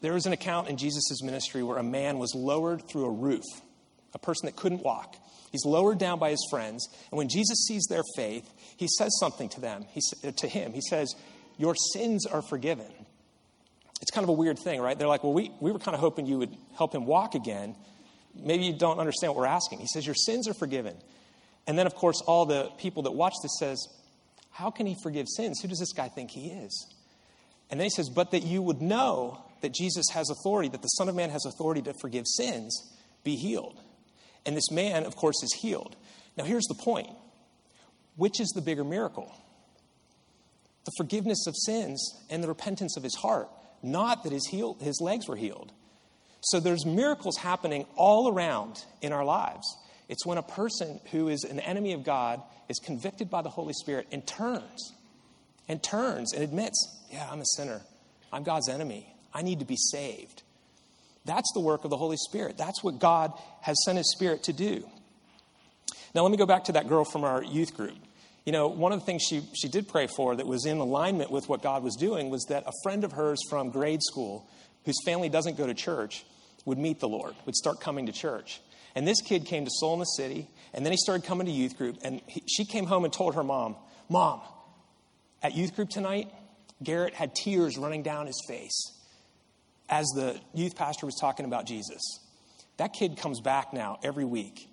there 0.00 0.12
was 0.12 0.26
an 0.26 0.32
account 0.32 0.68
in 0.68 0.76
Jesus' 0.76 1.22
ministry 1.22 1.62
where 1.62 1.78
a 1.78 1.82
man 1.82 2.18
was 2.18 2.34
lowered 2.34 2.88
through 2.88 3.06
a 3.06 3.10
roof, 3.10 3.44
a 4.14 4.18
person 4.18 4.46
that 4.46 4.56
couldn't 4.56 4.82
walk. 4.82 5.16
He's 5.50 5.64
lowered 5.64 5.98
down 5.98 6.18
by 6.18 6.30
his 6.30 6.46
friends, 6.50 6.88
and 7.10 7.18
when 7.18 7.28
Jesus 7.28 7.66
sees 7.66 7.86
their 7.88 8.02
faith, 8.16 8.48
he 8.76 8.86
says 8.86 9.16
something 9.18 9.48
to 9.50 9.60
them. 9.60 9.86
He, 9.90 10.00
to 10.30 10.46
him, 10.46 10.72
he 10.72 10.82
says, 10.82 11.14
"Your 11.56 11.74
sins 11.74 12.26
are 12.26 12.42
forgiven." 12.42 12.92
It's 14.00 14.10
kind 14.10 14.24
of 14.24 14.28
a 14.28 14.34
weird 14.34 14.58
thing, 14.58 14.80
right? 14.80 14.96
They're 14.96 15.08
like, 15.08 15.24
"Well, 15.24 15.32
we, 15.32 15.50
we 15.60 15.72
were 15.72 15.78
kind 15.78 15.94
of 15.94 16.00
hoping 16.00 16.26
you 16.26 16.38
would 16.38 16.54
help 16.76 16.94
him 16.94 17.06
walk 17.06 17.34
again. 17.34 17.74
Maybe 18.34 18.66
you 18.66 18.72
don't 18.74 18.98
understand 18.98 19.32
what 19.32 19.40
we're 19.40 19.46
asking." 19.46 19.80
He 19.80 19.86
says, 19.86 20.04
"Your 20.04 20.14
sins 20.14 20.46
are 20.48 20.54
forgiven." 20.54 20.96
And 21.66 21.78
then, 21.78 21.86
of 21.86 21.94
course, 21.94 22.22
all 22.26 22.46
the 22.46 22.70
people 22.78 23.02
that 23.04 23.12
watch 23.12 23.34
this 23.42 23.58
says, 23.58 23.88
"How 24.50 24.70
can 24.70 24.86
he 24.86 24.96
forgive 25.02 25.26
sins? 25.28 25.60
Who 25.60 25.68
does 25.68 25.78
this 25.78 25.92
guy 25.92 26.08
think 26.08 26.30
he 26.30 26.50
is?" 26.50 26.86
And 27.70 27.78
then 27.78 27.84
he 27.84 27.90
says, 27.90 28.08
But 28.08 28.30
that 28.30 28.42
you 28.42 28.62
would 28.62 28.80
know 28.80 29.42
that 29.60 29.74
Jesus 29.74 30.06
has 30.12 30.30
authority, 30.30 30.68
that 30.70 30.82
the 30.82 30.88
Son 30.88 31.08
of 31.08 31.14
Man 31.14 31.30
has 31.30 31.44
authority 31.44 31.82
to 31.82 31.94
forgive 32.00 32.26
sins, 32.26 32.94
be 33.24 33.36
healed. 33.36 33.80
And 34.46 34.56
this 34.56 34.70
man, 34.70 35.04
of 35.04 35.16
course, 35.16 35.42
is 35.42 35.52
healed. 35.60 35.96
Now, 36.36 36.44
here's 36.44 36.66
the 36.66 36.74
point 36.74 37.10
which 38.16 38.40
is 38.40 38.48
the 38.50 38.62
bigger 38.62 38.84
miracle? 38.84 39.32
The 40.84 40.92
forgiveness 40.96 41.46
of 41.46 41.54
sins 41.56 42.24
and 42.30 42.42
the 42.42 42.48
repentance 42.48 42.96
of 42.96 43.02
his 43.02 43.14
heart, 43.14 43.48
not 43.82 44.24
that 44.24 44.32
his, 44.32 44.46
heel, 44.46 44.76
his 44.80 45.00
legs 45.00 45.28
were 45.28 45.36
healed. 45.36 45.72
So 46.40 46.60
there's 46.60 46.86
miracles 46.86 47.36
happening 47.36 47.86
all 47.96 48.32
around 48.32 48.84
in 49.02 49.12
our 49.12 49.24
lives. 49.24 49.66
It's 50.08 50.24
when 50.24 50.38
a 50.38 50.42
person 50.42 51.00
who 51.10 51.28
is 51.28 51.44
an 51.44 51.60
enemy 51.60 51.92
of 51.92 52.04
God 52.04 52.42
is 52.68 52.78
convicted 52.78 53.28
by 53.30 53.42
the 53.42 53.50
Holy 53.50 53.74
Spirit 53.74 54.06
and 54.10 54.26
turns 54.26 54.92
and 55.68 55.82
turns 55.82 56.32
and 56.32 56.42
admits, 56.42 56.97
yeah, 57.10 57.28
I'm 57.30 57.40
a 57.40 57.46
sinner. 57.56 57.80
I'm 58.32 58.42
God's 58.42 58.68
enemy. 58.68 59.12
I 59.32 59.42
need 59.42 59.60
to 59.60 59.64
be 59.64 59.76
saved. 59.76 60.42
That's 61.24 61.50
the 61.52 61.60
work 61.60 61.84
of 61.84 61.90
the 61.90 61.96
Holy 61.96 62.16
Spirit. 62.16 62.56
That's 62.56 62.82
what 62.82 62.98
God 62.98 63.32
has 63.60 63.76
sent 63.84 63.98
His 63.98 64.10
Spirit 64.12 64.44
to 64.44 64.52
do. 64.52 64.86
Now, 66.14 66.22
let 66.22 66.30
me 66.30 66.38
go 66.38 66.46
back 66.46 66.64
to 66.64 66.72
that 66.72 66.88
girl 66.88 67.04
from 67.04 67.24
our 67.24 67.42
youth 67.42 67.76
group. 67.76 67.96
You 68.46 68.52
know, 68.52 68.68
one 68.68 68.92
of 68.92 69.00
the 69.00 69.04
things 69.04 69.22
she, 69.28 69.42
she 69.54 69.68
did 69.68 69.88
pray 69.88 70.06
for 70.06 70.34
that 70.34 70.46
was 70.46 70.64
in 70.64 70.78
alignment 70.78 71.30
with 71.30 71.48
what 71.50 71.62
God 71.62 71.82
was 71.82 71.96
doing 71.96 72.30
was 72.30 72.44
that 72.48 72.64
a 72.66 72.72
friend 72.82 73.04
of 73.04 73.12
hers 73.12 73.38
from 73.50 73.70
grade 73.70 74.02
school, 74.02 74.48
whose 74.86 74.96
family 75.04 75.28
doesn't 75.28 75.58
go 75.58 75.66
to 75.66 75.74
church, 75.74 76.24
would 76.64 76.78
meet 76.78 76.98
the 76.98 77.08
Lord, 77.08 77.34
would 77.44 77.54
start 77.54 77.80
coming 77.80 78.06
to 78.06 78.12
church. 78.12 78.60
And 78.94 79.06
this 79.06 79.20
kid 79.20 79.44
came 79.44 79.64
to 79.66 79.70
Soul 79.70 79.94
in 79.94 79.98
the 80.00 80.06
City, 80.06 80.48
and 80.72 80.84
then 80.84 80.92
he 80.92 80.96
started 80.96 81.26
coming 81.26 81.46
to 81.46 81.52
youth 81.52 81.76
group. 81.76 81.98
And 82.02 82.22
he, 82.26 82.42
she 82.48 82.64
came 82.64 82.86
home 82.86 83.04
and 83.04 83.12
told 83.12 83.34
her 83.34 83.44
mom, 83.44 83.76
Mom, 84.08 84.40
at 85.42 85.54
youth 85.54 85.76
group 85.76 85.90
tonight, 85.90 86.30
Garrett 86.82 87.14
had 87.14 87.34
tears 87.34 87.76
running 87.76 88.02
down 88.02 88.26
his 88.26 88.40
face 88.46 88.92
as 89.88 90.06
the 90.14 90.38
youth 90.54 90.76
pastor 90.76 91.06
was 91.06 91.16
talking 91.20 91.46
about 91.46 91.66
Jesus. 91.66 92.20
That 92.76 92.92
kid 92.92 93.16
comes 93.16 93.40
back 93.40 93.72
now 93.72 93.98
every 94.02 94.24
week. 94.24 94.68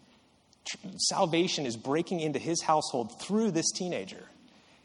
Salvation 0.97 1.65
is 1.65 1.77
breaking 1.77 2.19
into 2.19 2.39
his 2.39 2.61
household 2.61 3.19
through 3.21 3.51
this 3.51 3.71
teenager. 3.71 4.23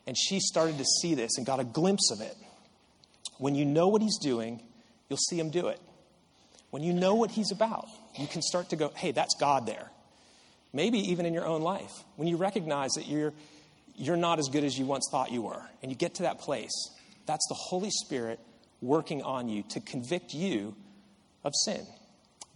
And 0.07 0.17
she 0.17 0.41
started 0.41 0.79
to 0.79 0.85
see 0.85 1.15
this 1.15 1.37
and 1.37 1.47
got 1.47 1.61
a 1.61 1.65
glimpse 1.65 2.11
of 2.11 2.21
it. 2.21 2.37
When 3.39 3.55
you 3.55 3.65
know 3.65 3.89
what 3.89 4.03
he's 4.03 4.19
doing, 4.19 4.63
you'll 5.09 5.19
see 5.19 5.39
him 5.39 5.51
do 5.51 5.69
it. 5.69 5.81
When 6.71 6.83
you 6.83 6.93
know 6.93 7.15
what 7.15 7.31
he's 7.31 7.51
about, 7.51 7.89
you 8.19 8.27
can 8.27 8.43
start 8.43 8.71
to 8.71 8.77
go, 8.77 8.93
hey, 8.95 9.13
that's 9.13 9.35
God 9.39 9.67
there. 9.67 9.91
Maybe 10.73 10.99
even 11.11 11.27
in 11.27 11.35
your 11.35 11.47
own 11.47 11.63
life. 11.63 11.93
When 12.17 12.29
you 12.29 12.37
recognize 12.37 12.93
that 12.93 13.07
you're 13.07 13.33
you're 13.97 14.17
not 14.17 14.39
as 14.39 14.49
good 14.49 14.65
as 14.65 14.79
you 14.79 14.87
once 14.87 15.07
thought 15.11 15.31
you 15.31 15.43
were. 15.43 15.63
And 15.83 15.91
you 15.93 15.97
get 15.97 16.15
to 16.15 16.23
that 16.23 16.39
place. 16.39 16.71
That's 17.31 17.47
the 17.47 17.55
Holy 17.55 17.91
Spirit 17.91 18.41
working 18.83 19.23
on 19.23 19.49
you 19.49 19.63
to 19.69 19.79
convict 19.79 20.35
you 20.35 20.75
of 21.45 21.53
sin, 21.65 21.87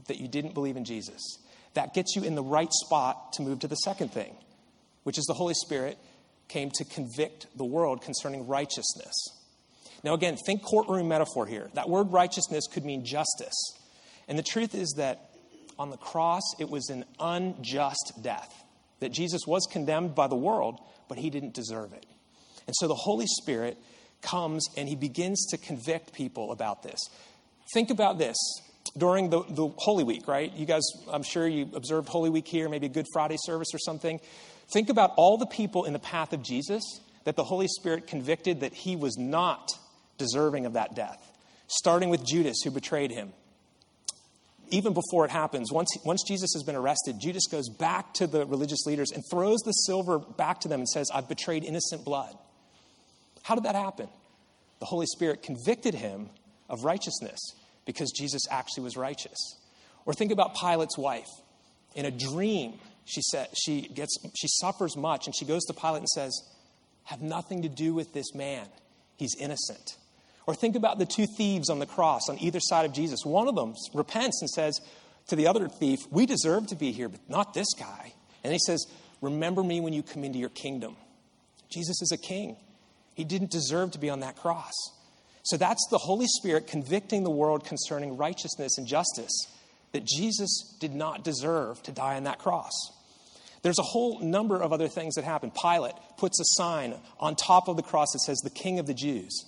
that 0.09 0.19
you 0.19 0.27
didn't 0.27 0.53
believe 0.53 0.77
in 0.77 0.85
Jesus. 0.85 1.39
That 1.75 1.95
gets 1.95 2.17
you 2.17 2.25
in 2.25 2.35
the 2.35 2.43
right 2.43 2.73
spot 2.73 3.35
to 3.35 3.43
move 3.43 3.61
to 3.61 3.69
the 3.69 3.77
second 3.77 4.11
thing, 4.11 4.35
which 5.05 5.17
is 5.17 5.27
the 5.27 5.35
Holy 5.35 5.55
Spirit 5.55 5.97
came 6.49 6.73
to 6.75 6.85
convict 6.85 7.47
the 7.57 7.65
world 7.65 8.03
concerning 8.03 8.49
righteousness. 8.49 9.15
Now, 10.03 10.15
again, 10.15 10.37
think 10.45 10.65
courtroom 10.65 11.07
metaphor 11.07 11.47
here. 11.47 11.71
That 11.75 11.89
word 11.89 12.11
righteousness 12.11 12.67
could 12.67 12.85
mean 12.85 13.05
justice. 13.05 13.79
And 14.27 14.37
the 14.37 14.43
truth 14.43 14.75
is 14.75 14.95
that 14.97 15.31
on 15.79 15.91
the 15.91 15.97
cross, 15.97 16.43
it 16.59 16.69
was 16.69 16.89
an 16.89 17.05
unjust 17.21 18.15
death. 18.23 18.53
That 18.99 19.13
Jesus 19.13 19.43
was 19.47 19.69
condemned 19.71 20.17
by 20.17 20.27
the 20.27 20.35
world, 20.35 20.81
but 21.09 21.17
he 21.17 21.31
didn't 21.31 21.55
deserve 21.55 21.93
it. 21.93 22.07
And 22.67 22.75
so 22.75 22.89
the 22.89 22.95
Holy 22.95 23.27
Spirit 23.27 23.79
comes 24.25 24.67
and 24.77 24.89
he 24.89 24.97
begins 24.97 25.47
to 25.51 25.59
convict 25.59 26.13
people 26.13 26.51
about 26.51 26.83
this. 26.83 26.99
Think 27.73 27.91
about 27.91 28.19
this 28.19 28.37
during 28.97 29.31
the, 29.31 29.43
the 29.49 29.69
Holy 29.77 30.05
Week, 30.05 30.27
right? 30.27 30.53
You 30.53 30.67
guys, 30.67 30.83
I'm 31.11 31.23
sure 31.23 31.47
you 31.47 31.71
observed 31.75 32.09
Holy 32.09 32.31
Week 32.31 32.49
here, 32.49 32.69
maybe 32.69 32.87
a 32.87 32.91
Good 32.91 33.07
Friday 33.13 33.37
service 33.39 33.69
or 33.73 33.79
something. 33.79 34.21
Think 34.73 34.89
about 34.89 35.13
all 35.17 35.37
the 35.39 35.47
people 35.47 35.85
in 35.85 35.93
the 35.93 35.99
path 35.99 36.33
of 36.33 36.43
Jesus 36.43 36.83
that 37.25 37.37
the 37.37 37.45
Holy 37.45 37.69
Spirit 37.69 38.07
convicted 38.07 38.61
that 38.61 38.75
he 38.75 38.97
was 38.97 39.17
not 39.17 39.71
deserving 40.19 40.67
of 40.67 40.75
that 40.75 40.95
death, 40.95 41.21
starting 41.67 42.09
with 42.09 42.25
Judas, 42.25 42.63
who 42.65 42.71
betrayed 42.71 43.11
him, 43.11 43.33
even 44.71 44.95
before 44.95 45.25
it 45.25 45.31
happens, 45.31 45.71
once, 45.73 45.91
once 46.05 46.23
Jesus 46.27 46.51
has 46.55 46.63
been 46.63 46.75
arrested, 46.75 47.21
Judas 47.21 47.47
goes 47.47 47.69
back 47.69 48.15
to 48.15 48.27
the 48.27 48.47
religious 48.47 48.87
leaders 48.87 49.11
and 49.13 49.23
throws 49.31 49.61
the 49.61 49.73
silver 49.73 50.19
back 50.19 50.61
to 50.61 50.69
them 50.69 50.81
and 50.81 50.89
says, 50.89 51.11
I've 51.15 51.29
betrayed 51.29 51.65
innocent 51.65 52.05
blood. 52.05 52.35
How 53.45 53.55
did 53.55 53.65
that 53.65 53.75
happen? 53.75 54.09
The 54.81 54.87
Holy 54.87 55.07
Spirit 55.07 55.43
convicted 55.43 55.95
him 55.95 56.31
of 56.71 56.83
righteousness 56.83 57.39
because 57.85 58.11
Jesus 58.11 58.43
actually 58.51 58.85
was 58.85 58.97
righteous. 58.97 59.59
Or 60.07 60.15
think 60.15 60.33
about 60.33 60.55
Pilate's 60.55 60.97
wife. 60.97 61.29
In 61.95 62.07
a 62.07 62.11
dream, 62.11 62.79
she, 63.05 63.21
said, 63.21 63.49
she, 63.55 63.83
gets, 63.83 64.17
she 64.35 64.49
suffers 64.49 64.97
much 64.97 65.27
and 65.27 65.37
she 65.37 65.45
goes 65.45 65.63
to 65.67 65.75
Pilate 65.75 65.99
and 65.99 66.09
says, 66.09 66.33
Have 67.05 67.21
nothing 67.21 67.63
to 67.63 67.69
do 67.69 67.93
with 67.93 68.15
this 68.15 68.35
man. 68.35 68.67
He's 69.19 69.37
innocent. 69.39 69.99
Or 70.47 70.55
think 70.55 70.75
about 70.75 70.99
the 70.99 71.07
two 71.07 71.27
thieves 71.27 71.69
on 71.69 71.81
the 71.81 71.87
cross 71.87 72.31
on 72.31 72.39
either 72.39 72.61
side 72.61 72.87
of 72.87 72.95
Jesus. 72.95 73.27
One 73.27 73.47
of 73.47 73.55
them 73.55 73.75
repents 73.93 74.41
and 74.41 74.49
says 74.49 74.81
to 75.29 75.37
the 75.37 75.47
other 75.47 75.69
thief, 75.69 76.01
We 76.11 76.25
deserve 76.25 76.69
to 76.69 76.77
be 76.77 76.93
here, 76.93 77.11
but 77.11 77.21
not 77.29 77.53
this 77.53 77.73
guy. 77.79 78.15
And 78.43 78.55
he 78.55 78.59
says, 78.59 78.87
Remember 79.21 79.63
me 79.63 79.81
when 79.81 79.93
you 79.93 80.03
come 80.03 80.25
into 80.25 80.39
your 80.39 80.49
kingdom. 80.49 80.97
Jesus 81.71 82.01
is 82.01 82.11
a 82.11 82.19
king. 82.19 82.57
He 83.15 83.25
didn't 83.25 83.51
deserve 83.51 83.93
to 83.93 83.99
be 83.99 84.11
on 84.11 84.21
that 84.21 84.37
cross. 84.37 84.73
So 85.45 85.57
that's 85.57 85.87
the 85.91 85.99
Holy 85.99 86.27
Spirit 86.27 86.67
convicting 86.67 87.23
the 87.23 87.31
world 87.31 87.65
concerning 87.65 88.17
righteousness 88.17 88.79
and 88.79 88.87
justice, 88.87 89.47
that 89.93 90.05
Jesus 90.05 90.77
did 90.81 90.95
not 90.95 91.23
deserve 91.23 91.83
to 91.85 91.93
die 91.93 92.17
on 92.17 92.25
that 92.25 92.39
cross. 92.39 92.73
There's 93.63 93.79
a 93.79 93.83
whole 93.83 94.21
number 94.21 94.61
of 94.61 94.73
other 94.73 94.89
things 94.89 95.15
that 95.15 95.25
happen. 95.25 95.51
Pilate 95.51 95.95
puts 96.19 96.39
a 96.39 96.45
sign 96.63 96.95
on 97.19 97.35
top 97.35 97.69
of 97.69 97.77
the 97.77 97.83
cross 97.83 98.13
that 98.13 98.21
says, 98.21 98.39
the 98.39 98.51
King 98.51 98.79
of 98.79 98.87
the 98.87 98.95
Jews, 98.95 99.45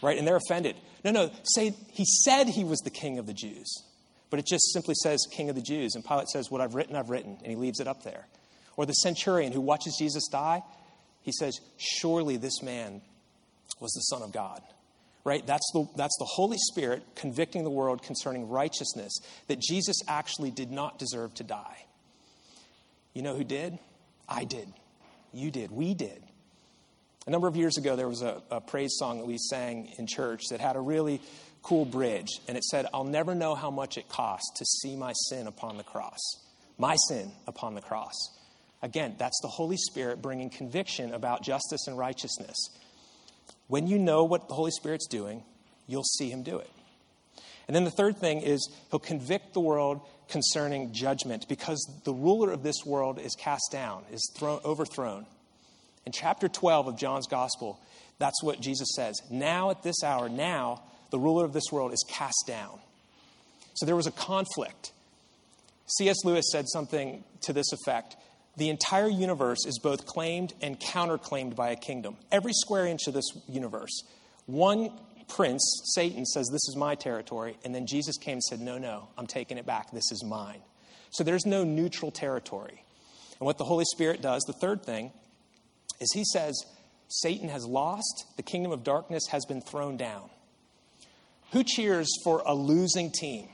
right? 0.00 0.16
And 0.16 0.26
they're 0.26 0.36
offended. 0.36 0.76
No, 1.04 1.10
no, 1.10 1.30
say 1.44 1.74
he 1.92 2.04
said 2.04 2.48
he 2.48 2.64
was 2.64 2.80
the 2.80 2.90
King 2.90 3.18
of 3.18 3.26
the 3.26 3.34
Jews, 3.34 3.82
but 4.30 4.40
it 4.40 4.46
just 4.46 4.72
simply 4.72 4.94
says 4.94 5.26
King 5.30 5.50
of 5.50 5.54
the 5.54 5.62
Jews. 5.62 5.94
And 5.94 6.04
Pilate 6.04 6.28
says, 6.28 6.50
What 6.50 6.60
I've 6.60 6.74
written, 6.74 6.96
I've 6.96 7.10
written, 7.10 7.36
and 7.42 7.46
he 7.46 7.56
leaves 7.56 7.78
it 7.78 7.86
up 7.86 8.02
there. 8.02 8.26
Or 8.76 8.86
the 8.86 8.94
centurion 8.94 9.52
who 9.52 9.60
watches 9.60 9.96
Jesus 9.98 10.28
die, 10.28 10.62
he 11.26 11.32
says, 11.32 11.60
Surely 11.76 12.36
this 12.36 12.62
man 12.62 13.02
was 13.80 13.92
the 13.92 14.00
Son 14.00 14.22
of 14.22 14.32
God. 14.32 14.62
Right? 15.24 15.44
That's 15.44 15.68
the, 15.74 15.88
that's 15.96 16.16
the 16.20 16.24
Holy 16.24 16.56
Spirit 16.70 17.02
convicting 17.16 17.64
the 17.64 17.70
world 17.70 18.00
concerning 18.00 18.48
righteousness, 18.48 19.18
that 19.48 19.60
Jesus 19.60 19.96
actually 20.06 20.52
did 20.52 20.70
not 20.70 21.00
deserve 21.00 21.34
to 21.34 21.44
die. 21.44 21.84
You 23.12 23.22
know 23.22 23.34
who 23.34 23.42
did? 23.42 23.76
I 24.28 24.44
did. 24.44 24.72
You 25.32 25.50
did. 25.50 25.72
We 25.72 25.94
did. 25.94 26.22
A 27.26 27.30
number 27.30 27.48
of 27.48 27.56
years 27.56 27.76
ago, 27.76 27.96
there 27.96 28.08
was 28.08 28.22
a, 28.22 28.40
a 28.52 28.60
praise 28.60 28.94
song 28.96 29.18
that 29.18 29.26
we 29.26 29.36
sang 29.36 29.92
in 29.98 30.06
church 30.06 30.42
that 30.50 30.60
had 30.60 30.76
a 30.76 30.80
really 30.80 31.20
cool 31.62 31.84
bridge, 31.84 32.28
and 32.46 32.56
it 32.56 32.62
said, 32.62 32.86
I'll 32.94 33.02
never 33.02 33.34
know 33.34 33.56
how 33.56 33.72
much 33.72 33.98
it 33.98 34.08
cost 34.08 34.44
to 34.58 34.64
see 34.64 34.94
my 34.94 35.12
sin 35.28 35.48
upon 35.48 35.76
the 35.76 35.82
cross. 35.82 36.20
My 36.78 36.94
sin 37.08 37.32
upon 37.48 37.74
the 37.74 37.80
cross. 37.80 38.14
Again, 38.86 39.16
that's 39.18 39.40
the 39.42 39.48
Holy 39.48 39.76
Spirit 39.76 40.22
bringing 40.22 40.48
conviction 40.48 41.12
about 41.12 41.42
justice 41.42 41.88
and 41.88 41.98
righteousness. 41.98 42.54
When 43.66 43.88
you 43.88 43.98
know 43.98 44.22
what 44.22 44.46
the 44.46 44.54
Holy 44.54 44.70
Spirit's 44.70 45.08
doing, 45.08 45.42
you'll 45.88 46.04
see 46.04 46.30
him 46.30 46.44
do 46.44 46.58
it. 46.58 46.70
And 47.66 47.74
then 47.74 47.82
the 47.82 47.90
third 47.90 48.16
thing 48.18 48.42
is 48.42 48.72
he'll 48.92 49.00
convict 49.00 49.54
the 49.54 49.60
world 49.60 50.02
concerning 50.28 50.92
judgment 50.92 51.46
because 51.48 51.84
the 52.04 52.12
ruler 52.12 52.52
of 52.52 52.62
this 52.62 52.76
world 52.86 53.18
is 53.18 53.34
cast 53.34 53.72
down, 53.72 54.04
is 54.12 54.32
thrown, 54.38 54.60
overthrown. 54.64 55.26
In 56.06 56.12
chapter 56.12 56.46
12 56.46 56.86
of 56.86 56.96
John's 56.96 57.26
gospel, 57.26 57.80
that's 58.20 58.40
what 58.40 58.60
Jesus 58.60 58.90
says. 58.94 59.20
Now, 59.32 59.70
at 59.70 59.82
this 59.82 60.04
hour, 60.04 60.28
now, 60.28 60.84
the 61.10 61.18
ruler 61.18 61.44
of 61.44 61.52
this 61.52 61.72
world 61.72 61.92
is 61.92 62.04
cast 62.08 62.44
down. 62.46 62.78
So 63.74 63.84
there 63.84 63.96
was 63.96 64.06
a 64.06 64.12
conflict. 64.12 64.92
C.S. 65.86 66.24
Lewis 66.24 66.44
said 66.52 66.68
something 66.68 67.24
to 67.40 67.52
this 67.52 67.72
effect 67.72 68.14
the 68.56 68.70
entire 68.70 69.08
universe 69.08 69.66
is 69.66 69.78
both 69.78 70.06
claimed 70.06 70.54
and 70.62 70.80
counterclaimed 70.80 71.54
by 71.54 71.70
a 71.70 71.76
kingdom. 71.76 72.16
Every 72.32 72.52
square 72.52 72.86
inch 72.86 73.06
of 73.06 73.14
this 73.14 73.28
universe. 73.48 74.02
One 74.46 74.90
prince, 75.28 75.62
Satan, 75.94 76.24
says, 76.24 76.48
This 76.48 76.68
is 76.68 76.76
my 76.76 76.94
territory. 76.94 77.58
And 77.64 77.74
then 77.74 77.86
Jesus 77.86 78.16
came 78.16 78.34
and 78.34 78.42
said, 78.42 78.60
No, 78.60 78.78
no, 78.78 79.08
I'm 79.18 79.26
taking 79.26 79.58
it 79.58 79.66
back. 79.66 79.90
This 79.90 80.10
is 80.10 80.24
mine. 80.24 80.62
So 81.10 81.22
there's 81.22 81.46
no 81.46 81.64
neutral 81.64 82.10
territory. 82.10 82.82
And 83.38 83.46
what 83.46 83.58
the 83.58 83.64
Holy 83.64 83.84
Spirit 83.84 84.22
does, 84.22 84.42
the 84.44 84.54
third 84.54 84.82
thing, 84.84 85.12
is 86.00 86.12
he 86.14 86.24
says, 86.24 86.54
Satan 87.08 87.48
has 87.48 87.66
lost, 87.66 88.24
the 88.36 88.42
kingdom 88.42 88.72
of 88.72 88.82
darkness 88.82 89.24
has 89.30 89.44
been 89.44 89.60
thrown 89.60 89.96
down. 89.96 90.30
Who 91.52 91.62
cheers 91.62 92.08
for 92.24 92.42
a 92.44 92.54
losing 92.54 93.12
team? 93.12 93.48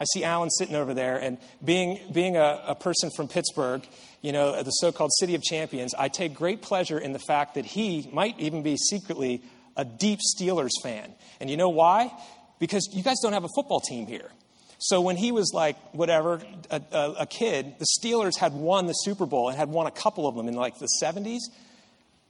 I 0.00 0.04
see 0.12 0.22
Alan 0.22 0.50
sitting 0.50 0.76
over 0.76 0.94
there, 0.94 1.16
and 1.18 1.38
being, 1.64 1.98
being 2.12 2.36
a, 2.36 2.62
a 2.68 2.74
person 2.74 3.10
from 3.10 3.26
Pittsburgh, 3.26 3.82
you 4.22 4.32
know, 4.32 4.62
the 4.62 4.70
so 4.70 4.92
called 4.92 5.10
City 5.18 5.34
of 5.34 5.42
Champions, 5.42 5.94
I 5.94 6.08
take 6.08 6.34
great 6.34 6.62
pleasure 6.62 6.98
in 6.98 7.12
the 7.12 7.18
fact 7.18 7.54
that 7.54 7.64
he 7.64 8.08
might 8.12 8.38
even 8.38 8.62
be 8.62 8.76
secretly 8.76 9.42
a 9.76 9.84
deep 9.84 10.20
Steelers 10.20 10.70
fan. 10.82 11.12
And 11.40 11.50
you 11.50 11.56
know 11.56 11.68
why? 11.68 12.12
Because 12.58 12.88
you 12.92 13.02
guys 13.02 13.16
don't 13.22 13.32
have 13.32 13.44
a 13.44 13.48
football 13.54 13.80
team 13.80 14.06
here. 14.06 14.30
So 14.78 15.00
when 15.00 15.16
he 15.16 15.32
was 15.32 15.52
like, 15.52 15.76
whatever, 15.92 16.40
a, 16.70 16.82
a, 16.92 17.12
a, 17.20 17.26
kid, 17.26 17.74
the 17.78 17.86
Steelers 17.98 18.36
had 18.36 18.52
won 18.52 18.86
the 18.86 18.92
Super 18.92 19.26
Bowl 19.26 19.48
and 19.48 19.58
had 19.58 19.68
won 19.68 19.88
a 19.88 19.90
couple 19.90 20.28
of 20.28 20.36
them 20.36 20.46
in 20.46 20.54
like 20.54 20.78
the 20.78 20.88
70s. 21.02 21.40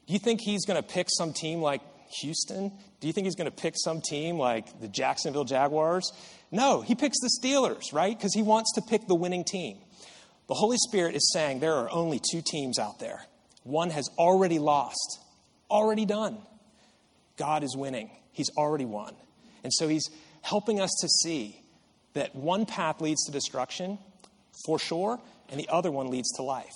Do 0.06 0.12
you 0.14 0.18
think 0.18 0.40
he's 0.40 0.64
going 0.64 0.82
to 0.82 0.88
pick 0.88 1.08
some 1.10 1.34
team 1.34 1.60
like 1.60 1.82
Houston? 2.22 2.72
Do 3.00 3.06
you 3.06 3.12
think 3.12 3.26
he's 3.26 3.34
going 3.34 3.50
to 3.50 3.56
pick 3.56 3.74
some 3.76 4.00
team 4.00 4.38
like 4.38 4.80
the 4.80 4.88
Jacksonville 4.88 5.44
Jaguars? 5.44 6.10
No, 6.50 6.80
he 6.80 6.94
picks 6.94 7.20
the 7.20 7.30
Steelers, 7.40 7.92
right? 7.92 8.16
Because 8.16 8.34
he 8.34 8.42
wants 8.42 8.72
to 8.74 8.82
pick 8.82 9.06
the 9.06 9.14
winning 9.14 9.44
team. 9.44 9.78
The 10.48 10.54
Holy 10.54 10.78
Spirit 10.78 11.14
is 11.14 11.30
saying 11.32 11.60
there 11.60 11.74
are 11.74 11.90
only 11.90 12.20
two 12.30 12.42
teams 12.42 12.78
out 12.78 12.98
there. 12.98 13.20
One 13.64 13.90
has 13.90 14.08
already 14.18 14.58
lost, 14.58 15.20
already 15.70 16.06
done. 16.06 16.38
God 17.36 17.62
is 17.62 17.76
winning, 17.76 18.10
He's 18.32 18.50
already 18.56 18.86
won. 18.86 19.14
And 19.62 19.72
so 19.72 19.88
He's 19.88 20.08
helping 20.42 20.80
us 20.80 20.90
to 21.00 21.08
see 21.08 21.60
that 22.14 22.34
one 22.34 22.64
path 22.64 23.00
leads 23.00 23.24
to 23.26 23.32
destruction, 23.32 23.98
for 24.64 24.78
sure, 24.78 25.20
and 25.50 25.60
the 25.60 25.68
other 25.68 25.90
one 25.90 26.10
leads 26.10 26.30
to 26.36 26.42
life. 26.42 26.74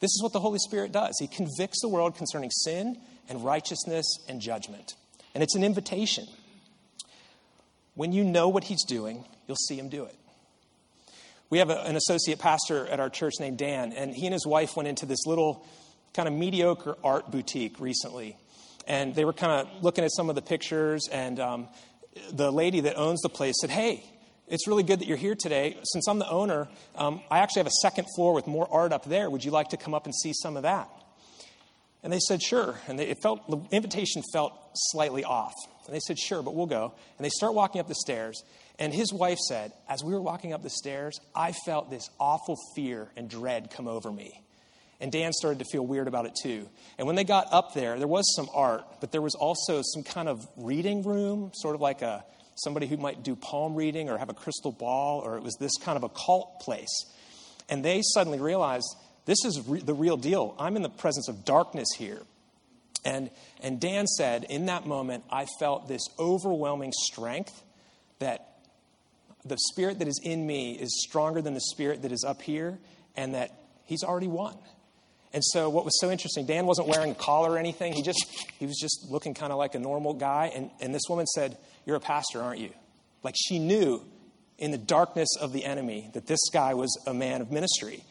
This 0.00 0.10
is 0.10 0.20
what 0.22 0.32
the 0.32 0.40
Holy 0.40 0.58
Spirit 0.58 0.92
does. 0.92 1.16
He 1.18 1.26
convicts 1.26 1.80
the 1.80 1.88
world 1.88 2.16
concerning 2.16 2.50
sin 2.50 2.98
and 3.28 3.44
righteousness 3.44 4.06
and 4.28 4.40
judgment. 4.40 4.94
And 5.34 5.42
it's 5.42 5.54
an 5.54 5.64
invitation. 5.64 6.26
When 8.00 8.12
you 8.12 8.24
know 8.24 8.48
what 8.48 8.64
he's 8.64 8.82
doing, 8.84 9.26
you'll 9.46 9.58
see 9.58 9.78
him 9.78 9.90
do 9.90 10.04
it. 10.04 10.16
We 11.50 11.58
have 11.58 11.68
a, 11.68 11.82
an 11.82 11.96
associate 11.96 12.38
pastor 12.38 12.86
at 12.86 12.98
our 12.98 13.10
church 13.10 13.34
named 13.40 13.58
Dan, 13.58 13.92
and 13.92 14.14
he 14.14 14.24
and 14.24 14.32
his 14.32 14.46
wife 14.46 14.74
went 14.74 14.88
into 14.88 15.04
this 15.04 15.26
little 15.26 15.66
kind 16.14 16.26
of 16.26 16.32
mediocre 16.32 16.96
art 17.04 17.30
boutique 17.30 17.78
recently. 17.78 18.38
And 18.86 19.14
they 19.14 19.26
were 19.26 19.34
kind 19.34 19.52
of 19.52 19.84
looking 19.84 20.02
at 20.02 20.12
some 20.12 20.30
of 20.30 20.34
the 20.34 20.40
pictures, 20.40 21.10
and 21.12 21.38
um, 21.40 21.68
the 22.32 22.50
lady 22.50 22.80
that 22.80 22.96
owns 22.96 23.20
the 23.20 23.28
place 23.28 23.56
said, 23.60 23.68
Hey, 23.68 24.02
it's 24.48 24.66
really 24.66 24.82
good 24.82 25.00
that 25.00 25.06
you're 25.06 25.18
here 25.18 25.34
today. 25.34 25.76
Since 25.82 26.08
I'm 26.08 26.18
the 26.18 26.30
owner, 26.30 26.68
um, 26.94 27.20
I 27.30 27.40
actually 27.40 27.60
have 27.60 27.66
a 27.66 27.80
second 27.82 28.06
floor 28.16 28.32
with 28.32 28.46
more 28.46 28.66
art 28.72 28.94
up 28.94 29.04
there. 29.04 29.28
Would 29.28 29.44
you 29.44 29.50
like 29.50 29.68
to 29.68 29.76
come 29.76 29.92
up 29.92 30.06
and 30.06 30.14
see 30.14 30.32
some 30.32 30.56
of 30.56 30.62
that? 30.62 30.88
And 32.02 32.10
they 32.10 32.18
said, 32.18 32.40
Sure. 32.40 32.76
And 32.88 32.98
they, 32.98 33.08
it 33.08 33.18
felt, 33.22 33.46
the 33.50 33.60
invitation 33.76 34.22
felt 34.32 34.54
slightly 34.72 35.22
off. 35.22 35.52
And 35.90 35.96
they 35.96 36.00
said, 36.06 36.20
Sure, 36.20 36.40
but 36.40 36.54
we'll 36.54 36.66
go. 36.66 36.94
And 37.18 37.24
they 37.24 37.30
start 37.30 37.52
walking 37.52 37.80
up 37.80 37.88
the 37.88 37.96
stairs. 37.96 38.44
And 38.78 38.94
his 38.94 39.12
wife 39.12 39.38
said, 39.38 39.72
As 39.88 40.04
we 40.04 40.14
were 40.14 40.22
walking 40.22 40.52
up 40.52 40.62
the 40.62 40.70
stairs, 40.70 41.18
I 41.34 41.50
felt 41.50 41.90
this 41.90 42.08
awful 42.20 42.56
fear 42.76 43.10
and 43.16 43.28
dread 43.28 43.72
come 43.72 43.88
over 43.88 44.12
me. 44.12 44.40
And 45.00 45.10
Dan 45.10 45.32
started 45.32 45.58
to 45.58 45.64
feel 45.64 45.84
weird 45.84 46.06
about 46.06 46.26
it 46.26 46.36
too. 46.40 46.68
And 46.96 47.08
when 47.08 47.16
they 47.16 47.24
got 47.24 47.52
up 47.52 47.74
there, 47.74 47.98
there 47.98 48.06
was 48.06 48.24
some 48.36 48.48
art, 48.54 48.84
but 49.00 49.10
there 49.10 49.20
was 49.20 49.34
also 49.34 49.82
some 49.82 50.04
kind 50.04 50.28
of 50.28 50.46
reading 50.56 51.02
room, 51.02 51.50
sort 51.54 51.74
of 51.74 51.80
like 51.80 52.02
a 52.02 52.24
somebody 52.54 52.86
who 52.86 52.96
might 52.96 53.24
do 53.24 53.34
palm 53.34 53.74
reading 53.74 54.08
or 54.08 54.16
have 54.16 54.28
a 54.28 54.34
crystal 54.34 54.70
ball, 54.70 55.22
or 55.24 55.38
it 55.38 55.42
was 55.42 55.56
this 55.58 55.72
kind 55.82 55.96
of 55.96 56.04
a 56.04 56.08
cult 56.08 56.60
place. 56.60 57.04
And 57.68 57.84
they 57.84 58.00
suddenly 58.14 58.38
realized 58.38 58.86
this 59.24 59.44
is 59.44 59.60
re- 59.66 59.80
the 59.80 59.94
real 59.94 60.16
deal. 60.16 60.54
I'm 60.56 60.76
in 60.76 60.82
the 60.82 60.88
presence 60.88 61.28
of 61.28 61.44
darkness 61.44 61.88
here. 61.98 62.22
And, 63.04 63.30
and 63.62 63.80
Dan 63.80 64.06
said, 64.06 64.44
in 64.48 64.66
that 64.66 64.86
moment, 64.86 65.24
I 65.30 65.46
felt 65.58 65.88
this 65.88 66.02
overwhelming 66.18 66.92
strength 66.94 67.62
that 68.18 68.46
the 69.44 69.56
spirit 69.72 69.98
that 70.00 70.08
is 70.08 70.20
in 70.22 70.46
me 70.46 70.72
is 70.72 71.02
stronger 71.02 71.40
than 71.40 71.54
the 71.54 71.60
spirit 71.60 72.02
that 72.02 72.12
is 72.12 72.24
up 72.24 72.42
here, 72.42 72.78
and 73.16 73.34
that 73.34 73.50
he's 73.86 74.02
already 74.04 74.28
won. 74.28 74.56
And 75.32 75.42
so, 75.44 75.70
what 75.70 75.84
was 75.84 75.98
so 76.00 76.10
interesting, 76.10 76.44
Dan 76.44 76.66
wasn't 76.66 76.88
wearing 76.88 77.12
a 77.12 77.14
collar 77.14 77.52
or 77.52 77.58
anything. 77.58 77.92
He 77.92 78.02
just 78.02 78.26
he 78.58 78.66
was 78.66 78.76
just 78.78 79.06
looking 79.08 79.32
kind 79.32 79.52
of 79.52 79.58
like 79.58 79.74
a 79.74 79.78
normal 79.78 80.12
guy. 80.12 80.52
And, 80.54 80.70
and 80.80 80.94
this 80.94 81.04
woman 81.08 81.26
said, 81.26 81.56
You're 81.86 81.96
a 81.96 82.00
pastor, 82.00 82.42
aren't 82.42 82.60
you? 82.60 82.70
Like 83.22 83.36
she 83.38 83.58
knew 83.58 84.02
in 84.58 84.72
the 84.72 84.78
darkness 84.78 85.28
of 85.40 85.52
the 85.52 85.64
enemy 85.64 86.10
that 86.14 86.26
this 86.26 86.40
guy 86.52 86.74
was 86.74 86.90
a 87.06 87.14
man 87.14 87.40
of 87.40 87.50
ministry 87.50 88.04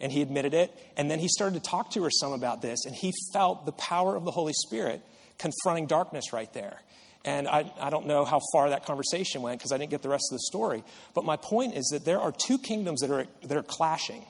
and 0.00 0.12
he 0.12 0.22
admitted 0.22 0.54
it. 0.54 0.72
And 0.96 1.10
then 1.10 1.18
he 1.18 1.28
started 1.28 1.62
to 1.62 1.70
talk 1.70 1.90
to 1.92 2.02
her 2.04 2.10
some 2.10 2.32
about 2.32 2.62
this, 2.62 2.84
and 2.84 2.94
he 2.94 3.12
felt 3.32 3.66
the 3.66 3.72
power 3.72 4.16
of 4.16 4.24
the 4.24 4.30
Holy 4.30 4.52
Spirit 4.52 5.02
confronting 5.38 5.86
darkness 5.86 6.32
right 6.32 6.52
there. 6.52 6.80
And 7.24 7.48
I, 7.48 7.70
I 7.80 7.90
don't 7.90 8.06
know 8.06 8.24
how 8.24 8.40
far 8.52 8.70
that 8.70 8.86
conversation 8.86 9.42
went 9.42 9.58
because 9.58 9.72
I 9.72 9.78
didn't 9.78 9.90
get 9.90 10.02
the 10.02 10.08
rest 10.08 10.26
of 10.30 10.36
the 10.36 10.42
story. 10.42 10.84
But 11.12 11.24
my 11.24 11.36
point 11.36 11.74
is 11.74 11.88
that 11.88 12.04
there 12.04 12.20
are 12.20 12.32
two 12.32 12.56
kingdoms 12.56 13.00
that 13.00 13.10
are, 13.10 13.26
that 13.42 13.56
are 13.56 13.64
clashing. 13.64 14.24